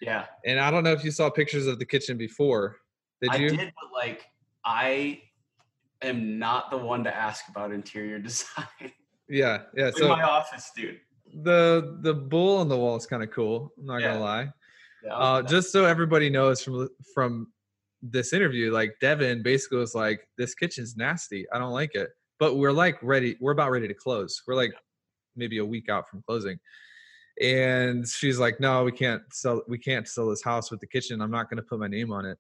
Yeah. 0.02 0.26
And 0.46 0.60
I 0.60 0.72
don't 0.72 0.84
know 0.84 0.92
if 0.92 1.04
you 1.04 1.12
saw 1.12 1.30
pictures 1.30 1.68
of 1.68 1.80
the 1.80 1.86
kitchen 1.86 2.18
before. 2.18 2.78
Did 3.22 3.32
I 3.32 3.36
you? 3.38 3.50
did, 3.50 3.74
but 3.82 3.92
like 3.94 4.26
I 4.66 5.22
am 6.06 6.40
not 6.40 6.70
the 6.72 6.78
one 6.78 7.04
to 7.04 7.16
ask 7.16 7.48
about 7.50 7.72
interior 7.72 8.20
design. 8.30 8.66
Yeah. 9.30 9.64
Yeah. 9.76 9.88
in 9.88 9.94
So 9.94 10.08
my 10.10 10.24
office, 10.24 10.72
dude. 10.76 11.00
the 11.44 11.98
the 12.02 12.14
bull 12.14 12.58
on 12.58 12.70
the 12.70 12.78
wall 12.78 12.96
is 12.96 13.06
kind 13.06 13.24
of 13.24 13.32
cool. 13.32 13.72
I'm 13.78 13.86
not 13.86 14.02
Yeah. 14.02 14.14
gonna 14.14 14.20
lie. 14.24 14.54
Yeah, 15.04 15.14
Uh, 15.16 15.42
just 15.42 15.72
so 15.72 15.86
everybody 15.86 16.30
knows 16.30 16.62
from 16.64 16.90
from 17.14 17.52
this 18.02 18.34
interview, 18.34 18.72
like 18.72 18.96
Devin 19.02 19.42
basically 19.44 19.80
was 19.80 19.96
like, 19.96 20.28
"This 20.38 20.54
kitchen's 20.54 20.96
nasty. 20.96 21.46
I 21.52 21.58
don't 21.60 21.72
like 21.74 21.96
it." 21.96 22.10
But 22.40 22.56
we're 22.58 22.72
like 22.72 22.98
ready. 23.02 23.38
We're 23.40 23.52
about 23.54 23.72
ready 23.72 23.88
to 23.88 23.94
close. 23.94 24.42
We're 24.48 24.56
like 24.56 24.74
maybe 25.36 25.58
a 25.60 25.66
week 25.66 25.90
out 25.90 26.08
from 26.10 26.22
closing, 26.28 26.60
and 27.42 28.08
she's 28.08 28.40
like, 28.40 28.60
"No, 28.60 28.84
we 28.84 28.92
can't 28.92 29.22
sell. 29.34 29.64
We 29.68 29.78
can't 29.78 30.08
sell 30.08 30.28
this 30.30 30.44
house 30.44 30.70
with 30.72 30.80
the 30.82 30.88
kitchen. 30.88 31.22
I'm 31.22 31.32
not 31.32 31.50
going 31.50 31.58
to 31.58 31.64
put 31.64 31.80
my 31.80 31.88
name 31.88 32.12
on 32.12 32.26
it." 32.26 32.38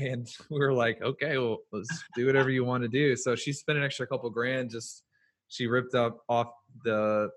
And 0.00 0.28
we 0.50 0.58
were 0.58 0.72
like, 0.72 1.00
"Okay, 1.02 1.38
well, 1.38 1.58
let's 1.72 2.04
do 2.14 2.26
whatever 2.26 2.50
you 2.50 2.64
want 2.64 2.82
to 2.82 2.88
do." 2.88 3.16
So 3.16 3.34
she 3.34 3.52
spent 3.52 3.78
an 3.78 3.84
extra 3.84 4.06
couple 4.06 4.30
grand. 4.30 4.70
Just 4.70 5.02
she 5.48 5.66
ripped 5.66 5.94
up 5.94 6.18
off 6.28 6.48
the. 6.84 7.30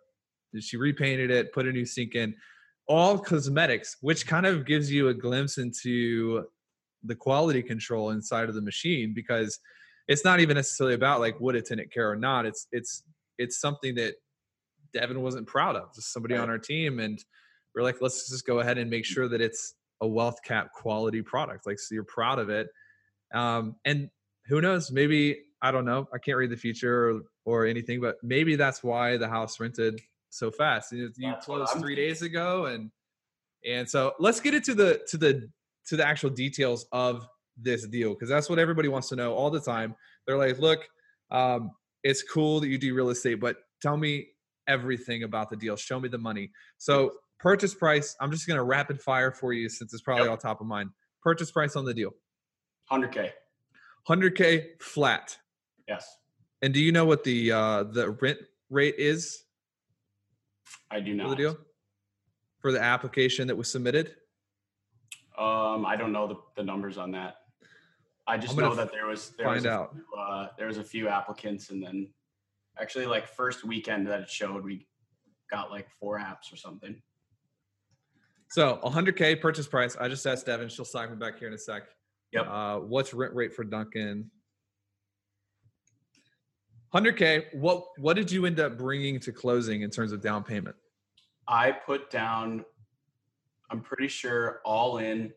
She 0.60 0.78
repainted 0.78 1.32
it, 1.32 1.52
put 1.52 1.68
a 1.68 1.72
new 1.72 1.86
sink 1.86 2.14
in 2.14 2.36
all 2.88 3.18
cosmetics, 3.18 3.98
which 4.02 4.28
kind 4.28 4.46
of 4.46 4.66
gives 4.66 4.92
you 4.92 5.08
a 5.08 5.14
glimpse 5.14 5.58
into 5.58 6.46
the 7.04 7.16
quality 7.16 7.62
control 7.62 8.12
inside 8.12 8.50
of 8.50 8.56
the 8.56 8.62
machine 8.62 9.14
because 9.14 9.60
it's 10.08 10.24
not 10.24 10.40
even 10.40 10.56
necessarily 10.56 10.96
about 10.96 11.20
like 11.20 11.40
would 11.40 11.56
a 11.56 11.62
tenant 11.62 11.92
care 11.92 12.10
or 12.10 12.16
not. 12.16 12.46
It's 12.46 12.68
it's 12.72 13.04
it's 13.38 13.60
something 13.60 13.96
that 13.96 14.16
Devin 14.94 15.22
wasn't 15.22 15.48
proud 15.48 15.76
of. 15.76 15.94
Just 15.96 16.14
somebody 16.14 16.36
on 16.36 16.50
our 16.50 16.60
team, 16.60 17.00
and 17.00 17.24
we're 17.74 17.84
like, 17.84 18.02
let's 18.02 18.30
just 18.30 18.46
go 18.46 18.60
ahead 18.60 18.78
and 18.78 18.90
make 18.90 19.06
sure 19.06 19.28
that 19.28 19.42
it's 19.42 19.76
a 20.02 20.08
wealth 20.08 20.38
cap 20.44 20.72
quality 20.74 21.22
product. 21.22 21.66
Like 21.66 21.80
so 21.80 21.96
you're 21.96 22.04
proud 22.04 22.40
of 22.40 22.50
it. 22.50 22.68
Um, 23.34 23.76
and 23.86 24.10
who 24.48 24.62
knows? 24.62 24.92
Maybe 24.92 25.44
I 25.62 25.72
don't 25.72 25.86
know. 25.86 26.08
I 26.14 26.18
can't 26.18 26.38
read 26.38 26.50
the 26.50 26.58
future 26.58 27.10
or, 27.10 27.22
or 27.46 27.66
anything, 27.66 28.02
but 28.02 28.18
maybe 28.22 28.56
that's 28.56 28.84
why 28.84 29.18
the 29.18 29.30
house 29.30 29.60
rented 29.60 30.02
so 30.30 30.52
fast. 30.52 30.92
You, 30.92 31.10
you 31.18 31.34
closed 31.42 31.72
three 31.80 31.96
days 31.96 32.22
ago, 32.22 32.66
and 32.66 32.92
and 33.66 33.90
so 33.90 34.14
let's 34.20 34.40
get 34.40 34.54
into 34.54 34.76
the 34.76 35.02
to 35.08 35.18
the 35.18 35.50
to 35.88 35.96
the 35.96 36.06
actual 36.06 36.30
details 36.30 36.86
of 36.92 37.28
this 37.58 37.88
deal 37.88 38.14
because 38.14 38.30
that's 38.30 38.50
what 38.50 38.60
everybody 38.60 38.88
wants 38.88 39.10
to 39.10 39.16
know 39.16 39.34
all 39.34 39.50
the 39.50 39.62
time. 39.62 39.96
They're 40.26 40.38
like, 40.38 40.60
look, 40.60 40.88
um, 41.32 41.72
it's 42.04 42.24
cool 42.24 42.60
that 42.60 42.68
you 42.68 42.78
do 42.78 42.94
real 42.94 43.10
estate, 43.10 43.36
but 43.36 43.58
tell 43.82 43.98
me 43.98 44.28
everything 44.68 45.24
about 45.24 45.50
the 45.50 45.56
deal. 45.56 45.76
Show 45.76 46.00
me 46.00 46.10
the 46.10 46.18
money. 46.18 46.52
So 46.78 47.12
purchase 47.44 47.76
price. 47.76 48.16
I'm 48.22 48.32
just 48.32 48.48
gonna 48.48 48.64
rapid 48.64 49.00
fire 49.02 49.30
for 49.32 49.52
you 49.54 49.68
since 49.70 49.94
it's 49.94 50.02
probably 50.02 50.24
Yep. 50.24 50.32
all 50.32 50.38
top 50.38 50.62
of 50.62 50.68
mind. 50.68 50.90
Purchase 51.22 51.52
price 51.52 51.76
on 51.76 51.84
the 51.86 51.94
deal. 51.94 52.12
100K. 52.90 53.32
100k 54.08 54.82
flat. 54.82 55.38
Yes. 55.88 56.18
And 56.62 56.74
do 56.74 56.80
you 56.82 56.92
know 56.94 57.06
what 57.06 57.24
the 57.26 57.52
uh, 57.52 57.84
the 57.84 58.12
rent 58.12 58.40
rate 58.70 58.96
is 58.98 59.44
I 60.90 61.02
do 61.02 61.12
for 61.12 61.18
not. 61.24 61.30
the 61.32 61.36
deal 61.36 61.58
for 62.62 62.72
the 62.72 62.82
application 62.82 63.48
that 63.48 63.56
was 63.56 63.70
submitted? 63.70 64.16
Um, 65.38 65.86
I 65.86 65.96
don't 65.98 66.14
know 66.14 66.28
the, 66.28 66.36
the 66.56 66.64
numbers 66.64 66.98
on 66.98 67.12
that. 67.12 67.36
I 68.26 68.38
just 68.38 68.56
know 68.56 68.74
that 68.76 68.92
there 68.92 69.08
was 69.08 69.32
there 69.38 69.48
Find 69.48 69.58
was 69.58 69.66
out. 69.66 69.94
few, 69.94 70.06
uh, 70.18 70.48
there 70.58 70.68
was 70.68 70.78
a 70.78 70.84
few 70.84 71.10
applicants, 71.10 71.72
and 71.72 71.84
then 71.84 72.14
actually 72.80 73.06
like 73.06 73.28
first 73.28 73.66
weekend 73.66 74.08
that 74.08 74.22
it 74.22 74.30
showed, 74.30 74.64
we 74.64 74.88
got 75.52 75.72
like 75.72 75.90
four 76.00 76.18
apps 76.20 76.54
or 76.54 76.56
something. 76.56 77.02
So 78.53 78.79
100k 78.83 79.41
purchase 79.41 79.65
price. 79.67 79.98
I 80.00 80.07
just 80.07 80.27
asked 80.27 80.45
Devin. 80.45 80.69
She'll 80.69 80.86
sign 80.86 81.10
me 81.10 81.15
back 81.15 81.39
here 81.39 81.48
in 81.48 81.55
a 81.55 81.57
sec. 81.57 81.86
Yep. 82.33 82.45
Uh, 82.48 82.77
what's 82.81 83.12
rent 83.12 83.33
rate 83.33 83.51
for 83.51 83.63
Duncan? 83.63 84.29
100k. 86.93 87.45
What 87.55 87.86
what 87.98 88.15
did 88.15 88.31
you 88.31 88.45
end 88.45 88.60
up 88.60 88.77
bringing 88.77 89.19
to 89.22 89.31
closing 89.31 89.81
in 89.81 89.89
terms 89.89 90.12
of 90.12 90.22
down 90.22 90.43
payment? 90.43 90.75
I 91.48 91.72
put 91.72 92.12
down, 92.12 92.63
I'm 93.72 93.81
pretty 93.81 94.07
sure 94.07 94.62
all 94.63 95.00
in 95.00 95.33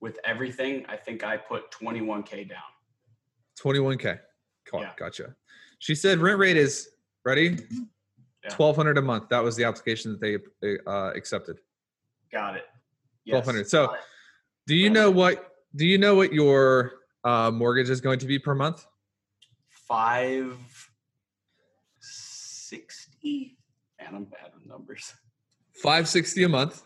with 0.00 0.18
everything. 0.24 0.86
I 0.88 0.96
think 0.96 1.22
I 1.22 1.36
put 1.36 1.70
21k 1.70 2.48
down. 2.48 2.58
21k. 3.62 4.18
Got- 4.72 4.80
Yeah. 4.80 4.92
Gotcha. 4.96 5.34
She 5.78 5.94
said 5.94 6.20
rent 6.20 6.38
rate 6.38 6.56
is 6.56 6.88
ready. 7.26 7.58
Yeah. 8.44 8.54
1200 8.56 8.96
a 8.96 9.02
month. 9.02 9.28
That 9.28 9.44
was 9.44 9.56
the 9.56 9.64
application 9.64 10.12
that 10.18 10.20
they 10.62 10.78
uh, 10.86 11.10
accepted. 11.14 11.58
Got 12.32 12.56
it. 12.56 12.64
1200. 13.26 13.68
So 13.68 13.88
Got 13.88 13.98
do 14.66 14.76
you 14.76 14.90
know 14.90 15.10
what 15.10 15.52
do 15.74 15.86
you 15.86 15.98
know 15.98 16.14
what 16.14 16.32
your 16.32 16.92
uh, 17.24 17.50
mortgage 17.50 17.90
is 17.90 18.00
going 18.00 18.18
to 18.20 18.26
be 18.26 18.38
per 18.38 18.54
month? 18.54 18.86
five 19.90 20.56
sixty. 21.98 23.58
Man, 24.00 24.14
I'm 24.14 24.24
bad 24.24 24.52
with 24.54 24.64
numbers. 24.64 25.12
560 25.74 26.44
a 26.44 26.48
month. 26.48 26.82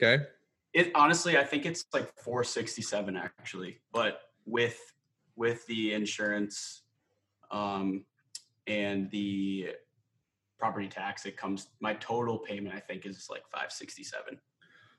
Okay. 0.00 0.24
It 0.72 0.90
honestly, 0.94 1.36
I 1.36 1.44
think 1.44 1.66
it's 1.66 1.84
like 1.92 2.10
467 2.22 3.16
actually, 3.16 3.80
but 3.92 4.20
with 4.46 4.78
with 5.36 5.66
the 5.66 5.92
insurance 5.92 6.82
um 7.50 8.04
and 8.66 9.10
the 9.10 9.74
property 10.58 10.88
tax, 10.88 11.24
it 11.26 11.36
comes 11.36 11.68
my 11.80 11.94
total 11.94 12.38
payment 12.38 12.74
I 12.74 12.80
think 12.80 13.06
is 13.06 13.28
like 13.30 13.42
567. 13.52 14.38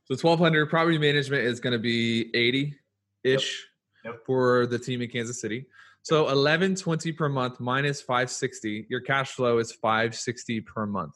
So 0.06 0.14
1200 0.16 0.68
property 0.70 0.98
management 0.98 1.44
is 1.44 1.60
going 1.60 1.74
to 1.74 1.80
be 1.80 2.32
80 2.36 2.76
ish 3.24 3.66
Yep. 4.06 4.26
for 4.26 4.66
the 4.66 4.80
team 4.80 5.02
in 5.02 5.10
Kansas 5.10 5.42
City. 5.42 5.66
So 6.04 6.22
1120 6.24 7.12
per 7.12 7.28
month 7.28 7.60
minus 7.60 8.02
560. 8.02 8.88
Your 8.90 9.02
cash 9.02 9.32
flow 9.32 9.58
is 9.58 9.74
560 9.74 10.62
per 10.62 10.86
month. 10.86 11.16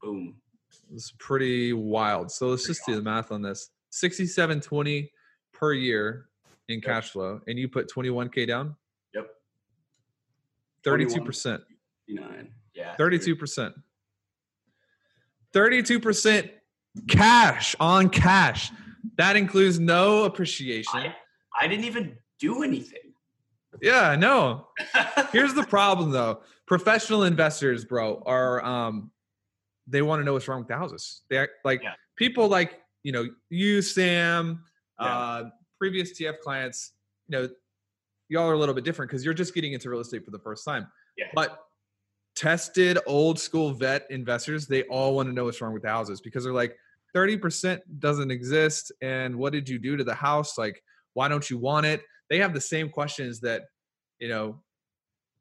Boom. 0.00 0.36
It's 0.94 1.12
pretty 1.18 1.72
wild. 1.72 2.30
So 2.30 2.48
let's 2.48 2.62
Pretty 2.66 2.78
just 2.78 2.86
do 2.86 2.94
the 2.94 3.02
math 3.02 3.32
on 3.32 3.42
this. 3.42 3.70
6720 3.90 5.10
per 5.52 5.72
year 5.72 6.28
in 6.68 6.76
Yep. 6.76 6.84
cash 6.84 7.10
flow 7.10 7.40
and 7.48 7.58
you 7.58 7.68
put 7.68 7.88
21k 7.90 8.46
down? 8.46 8.76
Yep. 9.14 9.28
32%. 10.84 11.60
59. 12.08 12.48
Yeah. 12.74 12.94
32%. 12.98 13.74
32% 15.54 16.50
cash 17.08 17.76
on 17.80 18.08
cash. 18.08 18.70
That 19.16 19.36
includes 19.36 19.78
no 19.78 20.24
appreciation. 20.24 20.98
I, 21.00 21.14
I 21.60 21.68
didn't 21.68 21.84
even 21.84 22.16
do 22.40 22.62
anything. 22.62 22.98
Yeah, 23.82 24.16
no. 24.16 24.68
Here's 25.32 25.54
the 25.54 25.64
problem 25.64 26.10
though. 26.10 26.40
Professional 26.66 27.24
investors, 27.24 27.84
bro, 27.84 28.22
are 28.24 28.64
um 28.64 29.10
they 29.86 30.00
want 30.02 30.20
to 30.20 30.24
know 30.24 30.32
what's 30.32 30.48
wrong 30.48 30.60
with 30.60 30.68
the 30.68 30.76
houses. 30.76 31.22
They 31.28 31.36
act 31.38 31.52
like 31.64 31.82
Yeah. 31.82 31.92
people 32.16 32.48
like, 32.48 32.80
you 33.02 33.12
know, 33.12 33.26
you, 33.50 33.82
Sam, 33.82 34.64
Yeah. 35.00 35.06
uh 35.06 35.50
previous 35.78 36.18
TF 36.18 36.40
clients, 36.40 36.92
you 37.28 37.36
know, 37.36 37.48
y'all 38.28 38.48
are 38.48 38.54
a 38.54 38.58
little 38.58 38.74
bit 38.74 38.84
different 38.84 39.10
because 39.10 39.24
you're 39.24 39.34
just 39.34 39.54
getting 39.54 39.72
into 39.74 39.90
real 39.90 40.00
estate 40.00 40.24
for 40.24 40.30
the 40.30 40.38
first 40.38 40.64
time. 40.64 40.86
Yeah. 41.18 41.26
But 41.34 41.63
tested 42.36 42.98
old 43.06 43.38
school 43.38 43.72
vet 43.72 44.06
investors, 44.10 44.66
they 44.66 44.82
all 44.84 45.14
want 45.14 45.28
to 45.28 45.32
know 45.32 45.44
what's 45.44 45.60
wrong 45.60 45.72
with 45.72 45.82
the 45.82 45.88
houses 45.88 46.20
because 46.20 46.44
they're 46.44 46.52
like 46.52 46.76
30% 47.14 47.80
doesn't 47.98 48.30
exist 48.30 48.90
and 49.00 49.36
what 49.36 49.52
did 49.52 49.68
you 49.68 49.78
do 49.78 49.96
to 49.96 50.04
the 50.04 50.14
house? 50.14 50.58
Like 50.58 50.82
why 51.14 51.28
don't 51.28 51.48
you 51.48 51.58
want 51.58 51.86
it? 51.86 52.02
They 52.28 52.38
have 52.38 52.52
the 52.54 52.60
same 52.60 52.88
questions 52.88 53.40
that, 53.40 53.62
you 54.18 54.28
know, 54.28 54.62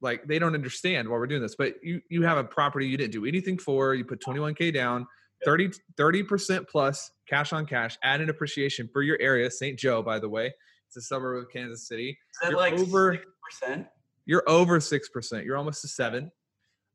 like 0.01 0.25
they 0.27 0.37
don't 0.37 0.53
understand 0.53 1.07
why 1.07 1.17
we're 1.17 1.27
doing 1.27 1.41
this. 1.41 1.55
But 1.55 1.75
you 1.81 2.01
you 2.09 2.21
have 2.23 2.37
a 2.37 2.43
property 2.43 2.87
you 2.87 2.97
didn't 2.97 3.13
do 3.13 3.25
anything 3.25 3.57
for, 3.57 3.95
you 3.95 4.05
put 4.05 4.21
21k 4.21 4.73
down, 4.73 5.07
30 5.45 5.71
30% 5.97 6.67
plus 6.67 7.09
cash 7.27 7.53
on 7.53 7.65
cash, 7.65 7.97
add 8.03 8.15
added 8.15 8.29
appreciation 8.29 8.89
for 8.91 9.01
your 9.01 9.17
area, 9.19 9.49
St. 9.49 9.79
Joe, 9.79 10.01
by 10.03 10.19
the 10.19 10.29
way. 10.29 10.53
It's 10.87 10.97
a 10.97 11.01
suburb 11.01 11.43
of 11.43 11.51
Kansas 11.51 11.87
City 11.87 12.09
Is 12.09 12.17
that 12.41 12.51
You're 12.51 12.59
like 12.59 12.73
over- 12.73 13.19
percent? 13.49 13.87
you're 14.25 14.43
over 14.47 14.79
6%. 14.79 15.43
You're 15.45 15.57
almost 15.57 15.81
to 15.81 15.87
7. 15.87 16.31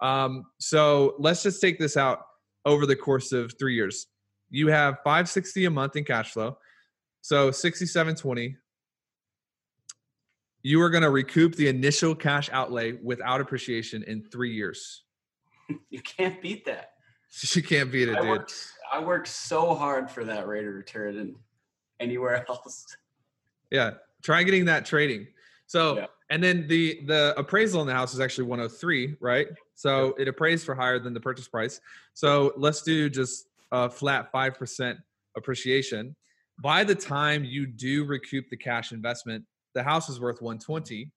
Um, 0.00 0.45
so 0.59 1.14
let's 1.19 1.43
just 1.43 1.61
take 1.61 1.78
this 1.78 1.97
out 1.97 2.21
over 2.64 2.87
the 2.87 2.97
course 2.97 3.33
of 3.33 3.52
3 3.59 3.75
years. 3.75 4.07
You 4.50 4.69
have 4.69 4.97
560 5.05 5.64
a 5.67 5.71
month 5.71 5.97
in 5.97 6.05
cash 6.05 6.33
flow. 6.33 6.57
So 7.21 7.50
6720 7.50 8.57
you 10.64 10.81
are 10.83 10.90
going 10.90 11.02
to 11.05 11.11
recoup 11.11 11.55
the 11.55 11.69
initial 11.69 12.14
cash 12.17 12.50
outlay 12.52 12.93
without 13.02 13.40
appreciation 13.40 14.02
in 14.05 14.23
3 14.31 14.52
years. 14.52 15.05
You 15.90 16.00
can't 16.00 16.40
beat 16.43 16.64
that. 16.67 16.93
You 17.55 17.62
can't 17.62 17.93
beat 17.93 18.09
it, 18.09 18.17
I 18.17 18.21
dude. 18.21 18.28
worked, 18.31 18.55
I 18.93 18.99
worked 19.05 19.28
so 19.28 19.75
hard 19.75 20.11
for 20.11 20.25
that 20.25 20.49
rate 20.49 20.67
of 20.67 20.73
return 20.75 21.19
and 21.19 21.35
anywhere 22.00 22.45
else. 22.49 22.87
Yeah, 23.71 23.93
try 24.23 24.43
getting 24.45 24.64
that 24.64 24.85
trading. 24.87 25.26
So, 25.67 25.97
Yeah. 25.99 26.07
and 26.31 26.43
then 26.43 26.67
the 26.69 27.02
the 27.07 27.35
appraisal 27.37 27.83
in 27.83 27.87
the 27.87 27.93
house 27.93 28.14
is 28.14 28.21
actually 28.21 28.45
103, 28.49 29.17
right? 29.21 29.47
So 29.78 30.12
it 30.18 30.26
appraised 30.26 30.66
for 30.66 30.75
higher 30.75 30.99
than 30.99 31.14
the 31.14 31.20
purchase 31.20 31.47
price. 31.47 31.80
So 32.12 32.52
let's 32.56 32.82
do 32.82 33.08
just 33.08 33.47
a 33.70 33.88
flat 33.88 34.32
five 34.32 34.58
percent 34.58 34.99
appreciation. 35.37 36.16
By 36.61 36.82
the 36.82 36.97
time 36.97 37.44
you 37.44 37.64
do 37.64 38.04
recoup 38.04 38.47
the 38.50 38.56
cash 38.56 38.90
investment, 38.90 39.44
the 39.75 39.85
house 39.85 40.08
is 40.08 40.18
worth 40.20 40.42
120. 40.42 41.12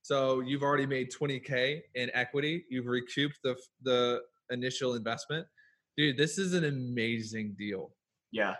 So 0.00 0.40
you've 0.40 0.62
already 0.62 0.86
made 0.86 1.12
20k 1.12 1.82
in 1.94 2.10
equity. 2.14 2.64
You've 2.70 2.86
recouped 2.86 3.36
the 3.44 3.54
the 3.82 4.22
initial 4.48 4.94
investment. 4.94 5.46
Dude, 5.98 6.16
this 6.16 6.38
is 6.38 6.54
an 6.54 6.64
amazing 6.64 7.54
deal. 7.58 7.90
Yeah. 8.32 8.54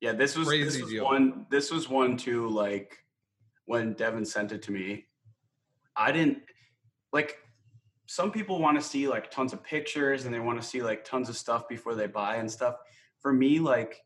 Yeah, 0.00 0.12
this 0.12 0.36
was 0.36 0.48
this 0.48 0.58
Crazy 0.58 0.82
was 0.82 0.90
deal. 0.90 1.04
one 1.04 1.46
this 1.52 1.70
was 1.70 1.88
one 1.88 2.16
too 2.16 2.48
like 2.48 2.98
when 3.66 3.92
Devin 3.92 4.24
sent 4.24 4.50
it 4.50 4.62
to 4.62 4.72
me. 4.72 5.04
I 5.96 6.10
didn't 6.10 6.38
like 7.12 7.36
some 8.10 8.32
people 8.32 8.58
want 8.58 8.76
to 8.76 8.82
see 8.82 9.06
like 9.06 9.30
tons 9.30 9.52
of 9.52 9.62
pictures 9.62 10.24
and 10.24 10.34
they 10.34 10.40
want 10.40 10.60
to 10.60 10.66
see 10.66 10.82
like 10.82 11.04
tons 11.04 11.28
of 11.28 11.36
stuff 11.36 11.68
before 11.68 11.94
they 11.94 12.08
buy 12.08 12.34
and 12.38 12.50
stuff. 12.50 12.74
For 13.20 13.32
me 13.32 13.60
like 13.60 14.02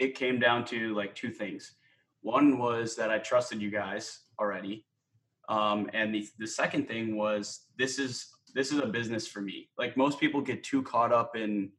it 0.00 0.16
came 0.16 0.40
down 0.40 0.64
to 0.64 0.96
like 0.96 1.14
two 1.14 1.30
things. 1.30 1.74
One 2.22 2.58
was 2.58 2.96
that 2.96 3.08
I 3.08 3.18
trusted 3.18 3.62
you 3.62 3.70
guys 3.70 4.22
already. 4.40 4.84
Um, 5.48 5.88
and 5.94 6.12
the, 6.12 6.26
the 6.40 6.46
second 6.48 6.88
thing 6.88 7.16
was 7.16 7.66
this 7.78 8.00
is 8.00 8.26
this 8.52 8.72
is 8.72 8.80
a 8.80 8.86
business 8.86 9.28
for 9.28 9.42
me. 9.42 9.68
Like 9.78 9.96
most 9.96 10.18
people 10.18 10.40
get 10.40 10.64
too 10.64 10.82
caught 10.82 11.12
up 11.12 11.36
in 11.36 11.70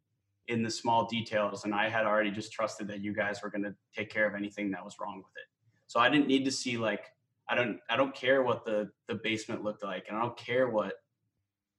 in 0.48 0.64
the 0.64 0.72
small 0.72 1.06
details 1.06 1.64
and 1.64 1.76
i 1.76 1.88
had 1.88 2.08
already 2.08 2.32
just 2.32 2.52
trusted 2.52 2.88
that 2.88 3.02
you 3.02 3.14
guys 3.14 3.44
were 3.44 3.52
going 3.52 3.62
to 3.62 3.76
take 3.96 4.10
care 4.10 4.28
of 4.28 4.34
anything 4.34 4.72
that 4.72 4.84
was 4.84 4.96
wrong 5.00 5.18
with 5.18 5.32
it 5.36 5.48
so 5.86 6.00
i 6.00 6.10
didn't 6.10 6.28
need 6.28 6.44
to 6.44 6.50
see 6.50 6.76
like 6.76 7.06
i 7.50 7.54
don't 7.54 7.78
i 7.88 7.96
don't 7.96 8.16
care 8.16 8.42
what 8.42 8.66
the 8.66 8.90
the 9.08 9.14
basement 9.14 9.64
looked 9.64 9.84
like 9.84 10.06
and 10.10 10.18
i 10.18 10.22
don't 10.22 10.36
care 10.36 10.68
what 10.68 10.94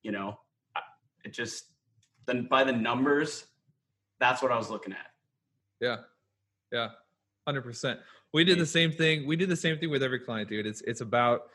you 0.02 0.12
know 0.12 0.38
it 1.25 1.33
just 1.33 1.64
then 2.26 2.47
by 2.50 2.64
the 2.64 2.73
numbers 2.73 3.45
that's 4.19 4.42
what 4.42 4.52
i 4.52 4.57
was 4.57 4.71
looking 4.71 4.92
at 4.92 5.11
Yeah. 5.80 5.97
Yeah. 6.73 6.88
100%. 7.49 7.99
We 8.33 8.45
did 8.45 8.59
the 8.59 8.66
same 8.66 8.92
thing. 8.92 9.26
We 9.26 9.35
did 9.35 9.49
the 9.49 9.57
same 9.57 9.78
thing 9.78 9.90
with 9.90 10.02
every 10.02 10.21
client, 10.21 10.49
dude. 10.49 10.66
It's 10.66 10.83
it's 10.83 11.00
about 11.00 11.49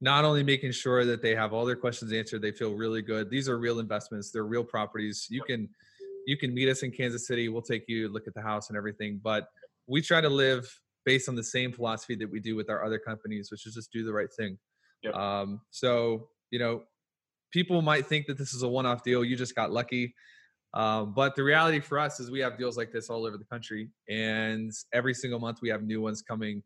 not 0.00 0.24
only 0.24 0.42
making 0.44 0.72
sure 0.72 1.04
that 1.04 1.20
they 1.22 1.34
have 1.34 1.52
all 1.52 1.64
their 1.64 1.76
questions 1.76 2.12
answered, 2.12 2.42
they 2.42 2.52
feel 2.52 2.74
really 2.74 3.02
good. 3.02 3.28
These 3.30 3.48
are 3.48 3.58
real 3.58 3.80
investments. 3.80 4.30
They're 4.30 4.44
real 4.44 4.62
properties. 4.62 5.26
You 5.30 5.42
can 5.42 5.68
you 6.26 6.36
can 6.36 6.54
meet 6.54 6.68
us 6.68 6.82
in 6.84 6.92
Kansas 6.92 7.26
City. 7.26 7.48
We'll 7.48 7.62
take 7.62 7.84
you 7.88 8.08
look 8.08 8.28
at 8.28 8.34
the 8.34 8.42
house 8.42 8.68
and 8.68 8.76
everything, 8.76 9.20
but 9.22 9.48
we 9.88 10.00
try 10.00 10.20
to 10.20 10.28
live 10.28 10.72
based 11.04 11.28
on 11.28 11.34
the 11.34 11.42
same 11.42 11.72
philosophy 11.72 12.14
that 12.16 12.30
we 12.30 12.38
do 12.38 12.54
with 12.54 12.70
our 12.70 12.84
other 12.84 12.98
companies, 12.98 13.50
which 13.50 13.66
is 13.66 13.74
just 13.74 13.90
do 13.90 14.04
the 14.04 14.12
right 14.12 14.32
thing. 14.32 14.58
Yep. 15.02 15.14
Um, 15.16 15.60
so, 15.70 16.28
you 16.52 16.60
know, 16.60 16.84
people 17.52 17.82
might 17.82 18.06
think 18.06 18.26
that 18.26 18.38
this 18.38 18.54
is 18.54 18.62
a 18.62 18.68
one-off 18.68 19.02
deal. 19.02 19.24
You 19.24 19.36
just 19.36 19.54
got 19.54 19.70
lucky. 19.70 20.14
Um, 20.74 21.12
but 21.14 21.36
the 21.36 21.44
reality 21.44 21.80
for 21.80 21.98
us 21.98 22.18
is 22.18 22.30
we 22.30 22.40
have 22.40 22.56
deals 22.56 22.76
like 22.76 22.92
this 22.92 23.10
all 23.10 23.26
over 23.26 23.36
the 23.36 23.44
country, 23.44 23.90
and 24.08 24.72
every 24.92 25.14
single 25.14 25.38
month 25.38 25.58
we 25.60 25.68
have 25.68 25.82
new 25.82 26.00
ones 26.00 26.22
coming 26.22 26.62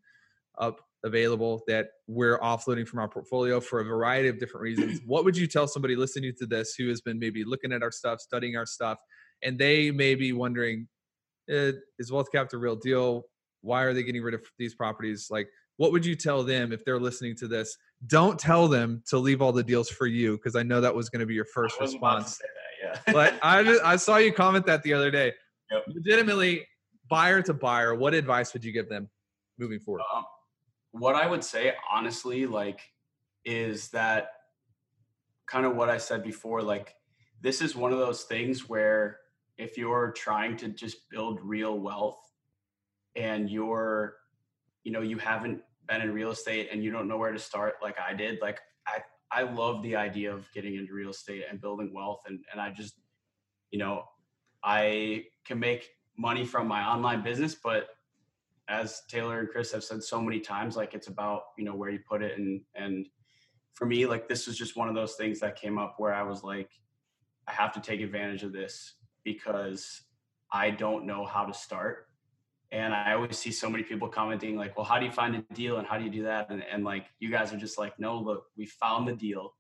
up 0.59 0.81
available 1.05 1.63
that 1.67 1.89
we're 2.07 2.39
offloading 2.39 2.87
from 2.87 3.01
our 3.01 3.09
portfolio 3.09 3.61
for 3.61 3.81
a 3.81 3.85
variety 3.85 4.29
of 4.29 4.39
different 4.39 4.63
reasons. 4.63 5.01
what 5.07 5.25
would 5.25 5.37
you 5.37 5.47
tell 5.47 5.67
somebody 5.67 5.97
listening 5.97 6.33
to 6.39 6.47
this 6.47 6.75
who 6.77 6.89
has 6.89 7.01
been 7.01 7.19
maybe 7.19 7.45
looking 7.45 7.73
at 7.73 7.83
our 7.83 7.91
stuff, 7.91 8.21
studying 8.21 8.57
our 8.57 8.67
stuff, 8.67 8.99
and 9.43 9.59
they 9.59 9.91
may 9.91 10.15
be 10.15 10.33
wondering, 10.33 10.89
eh, 11.51 11.73
is 11.99 12.13
Wealth 12.13 12.31
Cap 12.33 12.49
the 12.49 12.59
real 12.59 12.77
deal? 12.77 13.25
Why 13.63 13.83
are 13.83 13.93
they 13.93 14.03
getting 14.03 14.23
rid 14.23 14.35
of 14.35 14.43
these 14.59 14.75
properties? 14.75 15.29
Like, 15.31 15.49
what 15.77 15.93
would 15.93 16.05
you 16.05 16.15
tell 16.15 16.43
them 16.43 16.73
if 16.73 16.85
they're 16.85 17.01
listening 17.01 17.37
to 17.37 17.49
this? 17.49 17.77
Don't 18.07 18.39
tell 18.39 18.69
them 18.69 19.03
to 19.09 19.19
leave 19.19 19.43
all 19.43 19.53
the 19.53 19.63
deals 19.63 19.89
for 19.89 20.07
you 20.07 20.37
because 20.37 20.57
I 20.57 20.63
know 20.63 20.81
that 20.81 20.95
was 20.95 21.09
going 21.11 21.21
to 21.21 21.27
be 21.27 21.35
your 21.35 21.45
first 21.45 21.79
response. 21.81 22.39
That, 22.39 22.49
yeah. 23.07 23.13
but 23.13 23.39
I 23.43 23.63
just, 23.65 23.85
I 23.85 23.97
saw 23.97 24.17
you 24.17 24.33
comment 24.33 24.67
that 24.67 24.83
the 24.83 24.93
other 24.93 25.11
day. 25.11 25.33
Yep. 25.71 25.85
Legitimately, 25.89 26.67
buyer 27.09 27.43
to 27.43 27.55
buyer, 27.55 27.95
what 27.95 28.15
advice 28.15 28.53
would 28.53 28.65
you 28.65 28.73
give 28.73 28.89
them 28.89 29.09
moving 29.59 29.81
forward? 29.81 30.03
Um, 30.15 30.25
what 30.93 31.15
I 31.15 31.27
would 31.27 31.45
say, 31.45 31.73
honestly, 31.93 32.47
like, 32.47 32.81
is 33.45 33.89
that 33.91 34.31
kind 35.47 35.65
of 35.65 35.77
what 35.77 35.89
I 35.89 35.99
said 35.99 36.23
before. 36.23 36.63
Like, 36.63 36.95
this 37.41 37.61
is 37.61 37.77
one 37.77 37.93
of 37.93 37.99
those 37.99 38.25
things 38.25 38.69
where 38.69 39.19
if 39.59 39.79
you're 39.79 40.13
trying 40.13 40.57
to 40.59 40.69
just 40.69 41.09
build 41.11 41.41
real 41.43 41.79
wealth 41.79 42.19
and 43.15 43.49
you're, 43.49 44.17
you 44.87 44.93
know, 44.93 45.01
you 45.01 45.19
haven't 45.19 45.61
been 45.89 46.01
in 46.01 46.15
real 46.15 46.31
estate 46.31 46.69
and 46.71 46.85
you 46.85 46.93
don't 46.93 47.09
know 47.09 47.19
where 47.19 47.33
to 47.33 47.41
start, 47.41 47.75
like 47.83 47.97
I 47.99 48.15
did, 48.15 48.39
like, 48.41 48.61
I, 48.87 49.01
I 49.33 49.43
love 49.43 49.83
the 49.83 49.97
idea 49.97 50.33
of 50.33 50.47
getting 50.53 50.77
into 50.77 50.95
real 50.95 51.11
estate 51.11 51.43
and 51.51 51.61
building 51.61 51.93
wealth. 51.93 52.21
And, 52.29 52.39
and 52.53 52.61
I 52.61 52.71
just, 52.71 52.95
you 53.73 53.81
know, 53.81 54.05
I 54.63 55.25
can 55.45 55.59
make 55.59 55.89
money 56.17 56.45
from 56.47 56.69
my 56.69 56.87
online 56.87 57.25
business, 57.25 57.57
but 57.57 57.89
as 58.69 59.03
Taylor 59.09 59.41
and 59.41 59.49
Chris 59.49 59.73
have 59.73 59.83
said 59.83 60.05
so 60.05 60.21
many 60.21 60.39
times, 60.39 60.77
like 60.77 60.95
it's 60.95 61.09
about, 61.09 61.43
you 61.59 61.65
know, 61.65 61.75
where 61.75 61.91
you 61.91 61.99
put 62.09 62.23
it. 62.23 62.39
And, 62.39 62.61
and 62.77 63.09
for 63.75 63.87
me, 63.87 64.07
like 64.07 64.29
this 64.29 64.47
was 64.47 64.57
just 64.57 64.77
one 64.77 64.89
of 64.89 64.95
those 64.95 65.17
things 65.17 65.41
that 65.41 65.61
came 65.61 65.79
up 65.79 65.97
where 65.99 66.15
I 66.15 66.23
was 66.23 66.45
like, 66.45 66.71
I 67.49 67.53
have 67.53 67.73
to 67.73 67.81
take 67.81 68.01
advantage 68.01 68.45
of 68.45 68.53
this 68.53 68.95
because 69.25 70.03
I 70.53 70.71
don't 70.71 71.07
know 71.07 71.25
how 71.27 71.45
to 71.45 71.53
start. 71.53 72.07
And 72.73 72.93
I 72.93 73.13
always 73.13 73.39
see 73.39 73.53
so 73.53 73.71
many 73.71 73.85
people 73.85 74.09
commenting 74.09 74.57
like, 74.57 74.77
well, 74.77 74.85
how 74.85 74.99
do 74.99 75.07
you 75.07 75.13
find 75.13 75.37
a 75.37 75.55
deal 75.55 75.79
and 75.79 75.87
how 75.87 75.99
do 75.99 76.05
you 76.05 76.11
do 76.11 76.23
that? 76.25 76.51
And, 76.51 76.63
and 76.71 76.85
like, 76.85 77.07
you 77.21 77.31
guys 77.31 77.53
are 77.53 77.57
just 77.57 77.79
like, 77.79 77.99
no, 77.99 78.19
look, 78.19 78.47
we 78.57 78.67
found 78.67 79.07
the 79.07 79.15
deal. 79.15 79.55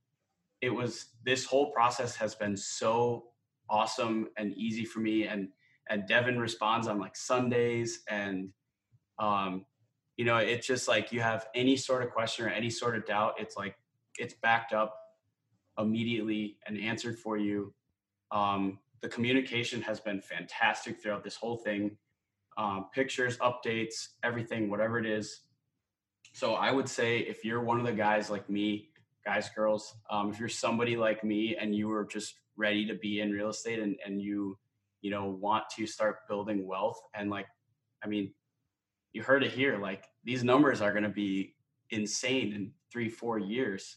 It 0.60 0.70
was, 0.70 1.06
this 1.24 1.44
whole 1.44 1.70
process 1.70 2.16
has 2.16 2.34
been 2.34 2.56
so 2.56 3.26
awesome 3.70 4.28
and 4.36 4.52
easy 4.54 4.84
for 4.84 5.00
me. 5.00 5.24
And, 5.24 5.48
and 5.88 6.08
Devin 6.08 6.38
responds 6.40 6.88
on 6.88 6.98
like 6.98 7.16
Sundays 7.16 8.00
and 8.08 8.50
um, 9.18 9.64
you 10.16 10.24
know, 10.24 10.38
it's 10.38 10.66
just 10.66 10.88
like 10.88 11.12
you 11.12 11.20
have 11.20 11.46
any 11.54 11.76
sort 11.76 12.02
of 12.02 12.10
question 12.10 12.46
or 12.46 12.48
any 12.48 12.70
sort 12.70 12.96
of 12.96 13.04
doubt, 13.06 13.34
it's 13.38 13.56
like 13.56 13.76
it's 14.18 14.34
backed 14.34 14.72
up 14.72 14.96
immediately 15.78 16.56
and 16.66 16.78
answered 16.78 17.18
for 17.18 17.36
you. 17.36 17.74
Um, 18.30 18.78
the 19.02 19.08
communication 19.08 19.82
has 19.82 20.00
been 20.00 20.22
fantastic 20.22 21.02
throughout 21.02 21.22
this 21.22 21.36
whole 21.36 21.58
thing. 21.58 21.96
Um, 22.58 22.86
pictures, 22.94 23.36
updates, 23.38 24.08
everything, 24.22 24.70
whatever 24.70 24.98
it 24.98 25.06
is. 25.06 25.42
So 26.32 26.54
I 26.54 26.70
would 26.70 26.88
say 26.88 27.18
if 27.18 27.44
you're 27.44 27.62
one 27.62 27.78
of 27.78 27.86
the 27.86 27.92
guys 27.92 28.30
like 28.30 28.48
me, 28.48 28.90
guys, 29.24 29.50
girls, 29.50 29.94
um, 30.10 30.30
if 30.30 30.40
you're 30.40 30.48
somebody 30.48 30.96
like 30.96 31.22
me 31.24 31.56
and 31.56 31.74
you 31.74 31.90
are 31.92 32.04
just 32.04 32.34
ready 32.56 32.86
to 32.86 32.94
be 32.94 33.20
in 33.20 33.30
real 33.30 33.50
estate 33.50 33.78
and, 33.78 33.96
and 34.04 34.20
you, 34.20 34.58
you 35.02 35.10
know, 35.10 35.26
want 35.28 35.64
to 35.76 35.86
start 35.86 36.26
building 36.28 36.66
wealth 36.66 37.00
and 37.14 37.28
like, 37.30 37.46
I 38.02 38.08
mean, 38.08 38.32
you 39.12 39.22
heard 39.22 39.42
it 39.42 39.52
here. 39.52 39.78
Like 39.78 40.04
these 40.24 40.44
numbers 40.44 40.80
are 40.80 40.92
going 40.92 41.04
to 41.04 41.08
be 41.08 41.54
insane 41.90 42.52
in 42.52 42.72
three, 42.92 43.08
four 43.08 43.38
years. 43.38 43.96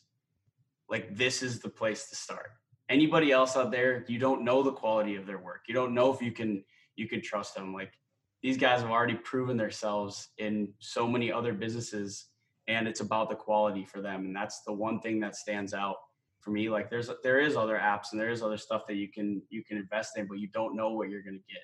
Like 0.89 1.15
this 1.15 1.43
is 1.43 1.60
the 1.60 1.69
place 1.69 2.10
to 2.10 2.15
start. 2.15 2.52
Anybody 2.88 3.32
else 3.32 3.58
out 3.58 3.69
there, 3.69 4.06
you 4.08 4.17
don't 4.17 4.43
know 4.43 4.63
the 4.63 4.72
quality 4.72 5.15
of 5.15 5.26
their 5.26 5.38
work. 5.38 5.65
You 5.67 5.74
don't 5.74 5.93
know 5.93 6.13
if 6.13 6.22
you 6.22 6.32
can 6.32 6.63
you 6.95 7.08
can 7.08 7.22
trust 7.22 7.54
them. 7.54 7.74
Like 7.74 7.93
these 8.41 8.58
guys 8.58 8.82
have 8.82 8.89
already 8.89 9.15
proven 9.15 9.58
themselves 9.58 10.30
in 10.38 10.73
so 10.80 11.08
many 11.08 11.32
other 11.32 11.54
businesses, 11.54 12.28
and 12.67 12.88
it's 12.88 13.02
about 13.02 13.30
the 13.30 13.36
quality 13.36 13.86
for 13.86 14.02
them. 14.02 14.25
And 14.25 14.36
that's 14.36 14.62
the 14.62 14.73
one 14.73 14.99
thing 14.99 15.19
that 15.21 15.36
stands 15.36 15.73
out 15.73 15.97
for 16.39 16.52
me. 16.52 16.69
Like 16.69 16.89
there's 16.89 17.10
there 17.23 17.39
is 17.39 17.56
other 17.56 17.78
apps 17.78 18.12
and 18.12 18.19
there 18.19 18.30
is 18.30 18.41
other 18.41 18.58
stuff 18.58 18.88
that 18.88 18.95
you 18.95 19.10
can 19.12 19.41
you 19.49 19.63
can 19.63 19.78
invest 19.78 20.17
in, 20.17 20.28
but 20.28 20.39
you 20.39 20.47
don't 20.47 20.75
know 20.75 20.91
what 20.91 21.10
you're 21.10 21.23
going 21.23 21.39
to 21.39 21.54
get. 21.54 21.63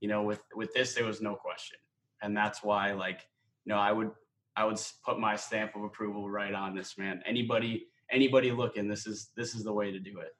You 0.00 0.08
know, 0.08 0.22
with 0.22 0.40
with 0.54 0.72
this, 0.74 0.94
there 0.94 1.04
was 1.04 1.20
no 1.20 1.34
question 1.34 1.78
and 2.22 2.36
that's 2.36 2.62
why 2.62 2.92
like 2.92 3.26
you 3.64 3.72
know 3.72 3.78
i 3.78 3.92
would 3.92 4.10
i 4.56 4.64
would 4.64 4.80
put 5.04 5.18
my 5.18 5.36
stamp 5.36 5.74
of 5.76 5.82
approval 5.82 6.28
right 6.28 6.54
on 6.54 6.74
this 6.74 6.96
man 6.98 7.20
anybody 7.26 7.86
anybody 8.10 8.50
looking 8.50 8.88
this 8.88 9.06
is 9.06 9.30
this 9.36 9.54
is 9.54 9.64
the 9.64 9.72
way 9.72 9.90
to 9.90 9.98
do 9.98 10.18
it 10.20 10.34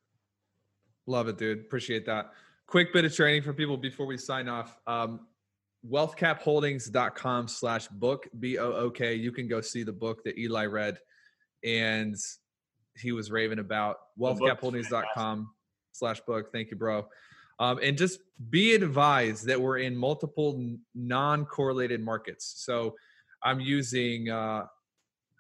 love 1.07 1.29
it 1.29 1.39
dude 1.39 1.61
appreciate 1.61 2.05
that 2.07 2.33
quick 2.67 2.93
bit 2.93 3.05
of 3.05 3.15
training 3.15 3.43
for 3.43 3.53
people 3.53 3.77
before 3.77 4.07
we 4.07 4.17
sign 4.17 4.49
off 4.49 4.79
um, 4.87 5.21
wealthcapholdings.com 5.89 7.47
slash 7.47 7.87
book 7.89 8.27
b-o-o-k 8.41 9.15
you 9.15 9.31
can 9.31 9.47
go 9.47 9.61
see 9.61 9.83
the 9.85 9.93
book 9.93 10.25
that 10.25 10.39
eli 10.39 10.65
read 10.65 10.99
and 11.65 12.17
he 12.97 13.13
was 13.13 13.31
raving 13.31 13.59
about 13.59 13.97
wealthcapholdings.com 14.19 15.51
slash 15.93 16.21
book. 16.21 16.53
Thank 16.53 16.71
you 16.71 16.77
bro. 16.77 17.07
Um, 17.61 17.81
and 17.83 17.99
just 17.99 18.21
be 18.51 18.75
advised 18.75 19.47
that 19.47 19.61
we're 19.61 19.79
in 19.79 19.97
multiple 19.97 20.77
non-correlated 20.95 22.01
markets. 22.01 22.55
So 22.59 22.95
I'm 23.43 23.61
using, 23.61 24.31
uh, 24.31 24.67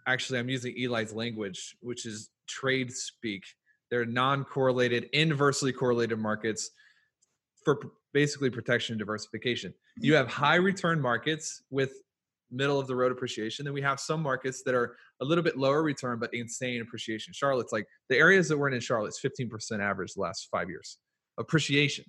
actually, 0.07 0.40
I'm 0.40 0.48
using 0.48 0.74
Eli's 0.77 1.12
language, 1.12 1.77
which 1.81 2.07
is 2.07 2.31
trade 2.48 2.92
speak. 2.92 3.44
They're 3.90 4.05
non-correlated, 4.05 5.09
inversely 5.12 5.72
correlated 5.72 6.18
markets 6.18 6.70
for 7.64 7.78
basically 8.12 8.50
protection 8.50 8.94
and 8.94 8.98
diversification. 8.98 9.74
You 9.98 10.14
have 10.14 10.28
high 10.28 10.56
return 10.56 11.00
markets 11.00 11.62
with 11.70 11.92
middle 12.50 12.78
of 12.78 12.86
the 12.86 12.96
road 12.96 13.12
appreciation. 13.12 13.64
Then 13.64 13.74
we 13.74 13.82
have 13.82 14.00
some 14.00 14.22
markets 14.22 14.62
that 14.64 14.74
are 14.74 14.96
a 15.20 15.24
little 15.24 15.44
bit 15.44 15.58
lower 15.58 15.82
return 15.82 16.18
but 16.18 16.32
insane 16.32 16.80
appreciation. 16.80 17.32
Charlotte's 17.32 17.72
like 17.72 17.86
the 18.08 18.16
areas 18.16 18.48
that 18.48 18.56
we're 18.56 18.68
in 18.68 18.74
in 18.74 18.80
Charlotte's 18.80 19.20
15% 19.20 19.80
average 19.80 20.14
the 20.14 20.20
last 20.20 20.48
five 20.50 20.68
years 20.68 20.98
appreciation. 21.38 22.04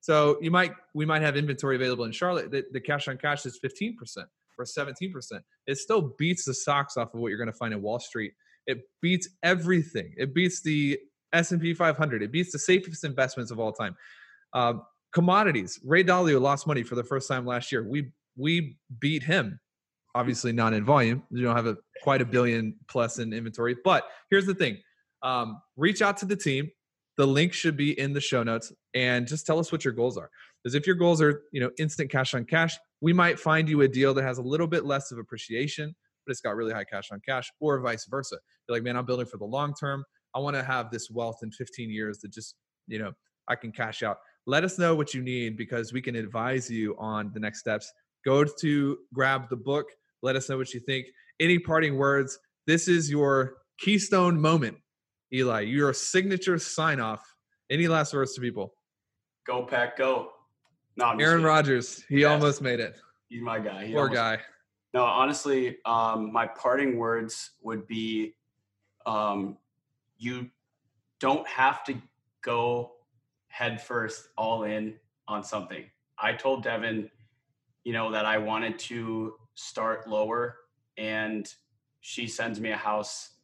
So 0.00 0.36
you 0.42 0.50
might 0.50 0.72
we 0.94 1.06
might 1.06 1.22
have 1.22 1.36
inventory 1.36 1.76
available 1.76 2.04
in 2.04 2.12
Charlotte. 2.12 2.50
The, 2.50 2.64
the 2.72 2.80
cash 2.80 3.08
on 3.08 3.16
cash 3.16 3.46
is 3.46 3.58
15% 3.64 3.94
or 4.58 4.64
17%. 4.64 5.40
It 5.66 5.78
still 5.78 6.14
beats 6.18 6.44
the 6.44 6.54
socks 6.54 6.96
off 6.96 7.14
of 7.14 7.20
what 7.20 7.28
you're 7.28 7.38
going 7.38 7.50
to 7.50 7.56
find 7.56 7.72
in 7.72 7.80
Wall 7.80 7.98
Street. 7.98 8.32
It 8.66 8.82
beats 9.00 9.28
everything. 9.42 10.12
It 10.16 10.34
beats 10.34 10.62
the 10.62 10.98
S&P 11.32 11.74
500. 11.74 12.22
It 12.22 12.32
beats 12.32 12.52
the 12.52 12.58
safest 12.58 13.04
investments 13.04 13.50
of 13.50 13.58
all 13.58 13.72
time. 13.72 13.96
Um, 14.52 14.82
commodities. 15.14 15.80
Ray 15.84 16.04
Dalio 16.04 16.40
lost 16.40 16.66
money 16.66 16.82
for 16.82 16.94
the 16.94 17.04
first 17.04 17.28
time 17.28 17.46
last 17.46 17.72
year. 17.72 17.86
We 17.88 18.10
we 18.36 18.76
beat 18.98 19.22
him. 19.22 19.60
Obviously 20.14 20.52
not 20.52 20.74
in 20.74 20.84
volume. 20.84 21.22
You 21.30 21.42
don't 21.42 21.56
have 21.56 21.66
a 21.66 21.76
quite 22.02 22.20
a 22.20 22.24
billion 22.24 22.76
plus 22.88 23.18
in 23.18 23.32
inventory. 23.32 23.76
But 23.84 24.04
here's 24.30 24.46
the 24.46 24.54
thing. 24.54 24.78
Um, 25.22 25.60
reach 25.76 26.02
out 26.02 26.18
to 26.18 26.26
the 26.26 26.36
team 26.36 26.70
the 27.16 27.26
link 27.26 27.52
should 27.52 27.76
be 27.76 27.98
in 27.98 28.12
the 28.12 28.20
show 28.20 28.42
notes 28.42 28.72
and 28.94 29.26
just 29.26 29.46
tell 29.46 29.58
us 29.58 29.70
what 29.70 29.84
your 29.84 29.94
goals 29.94 30.16
are 30.16 30.30
because 30.62 30.74
if 30.74 30.86
your 30.86 30.96
goals 30.96 31.20
are 31.20 31.42
you 31.52 31.60
know 31.60 31.70
instant 31.78 32.10
cash 32.10 32.34
on 32.34 32.44
cash 32.44 32.76
we 33.00 33.12
might 33.12 33.38
find 33.38 33.68
you 33.68 33.82
a 33.82 33.88
deal 33.88 34.14
that 34.14 34.22
has 34.22 34.38
a 34.38 34.42
little 34.42 34.66
bit 34.66 34.84
less 34.84 35.12
of 35.12 35.18
appreciation 35.18 35.94
but 36.26 36.30
it's 36.30 36.40
got 36.40 36.56
really 36.56 36.72
high 36.72 36.84
cash 36.84 37.10
on 37.12 37.20
cash 37.26 37.50
or 37.60 37.80
vice 37.80 38.06
versa 38.06 38.36
you're 38.68 38.76
like 38.76 38.82
man 38.82 38.96
i'm 38.96 39.06
building 39.06 39.26
for 39.26 39.38
the 39.38 39.44
long 39.44 39.72
term 39.74 40.04
i 40.34 40.38
want 40.38 40.56
to 40.56 40.62
have 40.62 40.90
this 40.90 41.08
wealth 41.10 41.38
in 41.42 41.50
15 41.50 41.90
years 41.90 42.18
that 42.18 42.32
just 42.32 42.56
you 42.86 42.98
know 42.98 43.12
i 43.48 43.54
can 43.54 43.70
cash 43.70 44.02
out 44.02 44.18
let 44.46 44.64
us 44.64 44.78
know 44.78 44.94
what 44.94 45.14
you 45.14 45.22
need 45.22 45.56
because 45.56 45.92
we 45.92 46.02
can 46.02 46.16
advise 46.16 46.70
you 46.70 46.96
on 46.98 47.30
the 47.32 47.40
next 47.40 47.60
steps 47.60 47.92
go 48.24 48.44
to 48.44 48.98
grab 49.12 49.48
the 49.48 49.56
book 49.56 49.86
let 50.22 50.36
us 50.36 50.48
know 50.48 50.56
what 50.56 50.72
you 50.72 50.80
think 50.80 51.06
any 51.40 51.58
parting 51.58 51.96
words 51.96 52.38
this 52.66 52.88
is 52.88 53.10
your 53.10 53.56
keystone 53.78 54.40
moment 54.40 54.76
Eli, 55.34 55.60
your 55.62 55.92
signature 55.92 56.58
sign 56.58 57.00
off. 57.00 57.20
Any 57.68 57.88
last 57.88 58.14
words 58.14 58.34
to 58.34 58.40
people? 58.40 58.74
Go 59.46 59.64
pack, 59.66 59.98
go. 59.98 60.30
No, 60.96 61.10
Aaron 61.18 61.42
Rodgers, 61.42 62.04
he 62.08 62.20
yes. 62.20 62.30
almost 62.30 62.62
made 62.62 62.78
it. 62.78 62.96
He's 63.28 63.42
my 63.42 63.58
guy. 63.58 63.86
He 63.86 63.92
Poor 63.92 64.02
almost, 64.02 64.16
guy. 64.16 64.38
No, 64.92 65.02
honestly, 65.02 65.78
um, 65.84 66.32
my 66.32 66.46
parting 66.46 66.96
words 66.96 67.50
would 67.62 67.86
be, 67.88 68.36
um, 69.06 69.58
you 70.18 70.50
don't 71.18 71.46
have 71.48 71.82
to 71.84 72.00
go 72.42 72.92
head 73.54 73.80
first, 73.80 74.30
all 74.36 74.64
in 74.64 74.94
on 75.28 75.44
something. 75.44 75.84
I 76.18 76.32
told 76.32 76.64
Devin, 76.64 77.08
you 77.84 77.92
know, 77.92 78.10
that 78.10 78.26
I 78.26 78.36
wanted 78.36 78.80
to 78.90 79.34
start 79.54 80.08
lower, 80.08 80.56
and 80.96 81.48
she 82.00 82.26
sends 82.26 82.60
me 82.60 82.70
a 82.72 82.76
house 82.76 83.36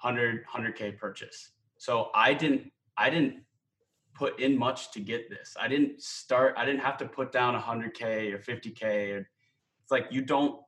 100 0.00 0.44
100k 0.46 0.98
purchase 0.98 1.52
So 1.76 2.10
I 2.14 2.34
didn't 2.34 2.72
I 2.96 3.10
didn't 3.10 3.42
put 4.14 4.40
in 4.40 4.56
much 4.56 4.90
to 4.92 5.00
get 5.00 5.28
this. 5.28 5.54
I 5.60 5.68
didn't 5.68 6.02
start 6.02 6.54
I 6.56 6.64
didn't 6.64 6.80
have 6.80 6.96
to 6.98 7.06
put 7.06 7.30
down 7.30 7.54
100k 7.60 8.32
or 8.32 8.38
50k. 8.38 9.24
It's 9.82 9.90
like 9.90 10.06
you 10.10 10.22
don't 10.22 10.60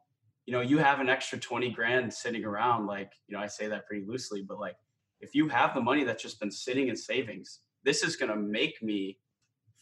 you 0.45 0.53
know, 0.53 0.61
you 0.61 0.79
have 0.79 1.01
an 1.01 1.09
extra 1.09 1.39
20 1.39 1.71
grand 1.71 2.13
sitting 2.13 2.45
around 2.45 2.87
like, 2.87 3.13
you 3.27 3.37
know, 3.37 3.43
I 3.43 3.49
say 3.49 3.67
that 3.69 3.87
pretty 3.87 4.07
loosely, 4.07 4.43
but 4.43 4.61
like 4.61 4.77
if 5.21 5.35
you 5.35 5.49
have 5.49 5.75
the 5.75 5.81
money 5.81 6.05
that's 6.05 6.23
just 6.23 6.39
been 6.39 6.53
sitting 6.53 6.89
in 6.89 6.97
savings, 6.97 7.61
this 7.87 8.03
is 8.03 8.17
going 8.17 8.31
to 8.31 8.37
make 8.37 8.83
me 8.83 9.17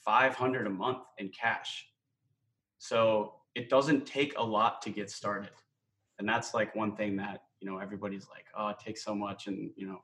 500 0.04 0.66
a 0.66 0.70
month 0.70 0.98
in 1.18 1.30
cash. 1.30 1.88
So 2.78 3.36
it 3.54 3.70
doesn't 3.70 4.06
take 4.06 4.38
a 4.38 4.42
lot 4.42 4.82
to 4.82 4.90
get 4.90 5.10
started. 5.10 5.50
And 6.18 6.28
that's 6.28 6.52
like 6.54 6.76
one 6.76 6.94
thing 6.94 7.16
that, 7.16 7.44
you 7.60 7.68
know, 7.68 7.78
everybody's 7.78 8.28
like, 8.28 8.44
oh, 8.56 8.68
it 8.68 8.78
takes 8.78 9.02
so 9.02 9.14
much. 9.14 9.46
And, 9.46 9.70
you 9.74 9.86
know, 9.88 10.02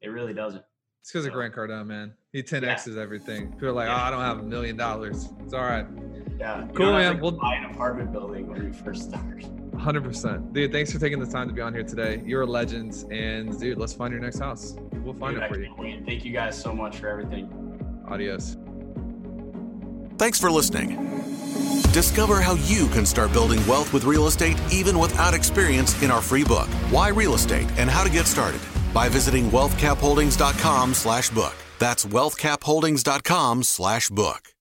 it 0.00 0.08
really 0.08 0.32
doesn't. 0.32 0.62
It's 1.00 1.10
because 1.10 1.24
so, 1.24 1.28
of 1.28 1.34
Grant 1.34 1.54
Cardone, 1.54 1.86
man. 1.86 2.14
He 2.32 2.42
10X's 2.42 2.94
yeah. 2.94 3.02
everything. 3.02 3.50
People 3.52 3.68
are 3.68 3.72
like, 3.72 3.88
yeah. 3.88 4.00
oh, 4.00 4.06
I 4.06 4.10
don't 4.10 4.20
have 4.20 4.38
a 4.38 4.42
million 4.44 4.76
dollars. 4.76 5.28
It's 5.40 5.52
all 5.52 5.62
right. 5.64 5.86
Yeah. 6.38 6.66
Cool, 6.74 6.92
man. 6.92 7.20
We'll 7.20 7.32
buy 7.32 7.56
an 7.56 7.64
apartment 7.64 8.12
building 8.12 8.46
when 8.46 8.64
we 8.64 8.72
first 8.72 9.08
start. 9.08 9.44
100%. 9.74 10.52
Dude, 10.52 10.72
thanks 10.72 10.92
for 10.92 10.98
taking 10.98 11.20
the 11.20 11.26
time 11.26 11.48
to 11.48 11.54
be 11.54 11.60
on 11.60 11.74
here 11.74 11.82
today. 11.82 12.22
You're 12.24 12.42
a 12.42 12.46
legend. 12.46 13.04
And, 13.10 13.58
dude, 13.58 13.78
let's 13.78 13.92
find 13.92 14.12
your 14.12 14.22
next 14.22 14.38
house. 14.38 14.76
We'll 15.02 15.14
find 15.14 15.36
dude, 15.36 15.44
it 15.44 15.48
for 15.52 15.60
you. 15.60 15.74
Wait. 15.78 16.04
Thank 16.06 16.24
you 16.24 16.32
guys 16.32 16.60
so 16.60 16.74
much 16.74 16.98
for 16.98 17.08
everything. 17.08 17.48
Adios. 18.08 18.56
Thanks 20.16 20.38
for 20.38 20.50
listening. 20.50 20.96
Discover 21.92 22.40
how 22.40 22.54
you 22.54 22.88
can 22.88 23.06
start 23.06 23.32
building 23.32 23.64
wealth 23.66 23.92
with 23.92 24.04
real 24.04 24.26
estate 24.26 24.56
even 24.72 24.98
without 24.98 25.34
experience 25.34 26.00
in 26.02 26.10
our 26.10 26.22
free 26.22 26.44
book, 26.44 26.66
Why 26.90 27.08
Real 27.08 27.34
Estate 27.34 27.68
and 27.76 27.88
How 27.90 28.04
to 28.04 28.10
Get 28.10 28.26
Started, 28.26 28.60
by 28.92 29.08
visiting 29.08 29.50
wealthcapholdings.com 29.50 30.94
slash 30.94 31.30
book. 31.30 31.54
That's 31.78 32.04
wealthcapholdings.com 32.04 33.62
slash 33.62 34.08
book. 34.10 34.53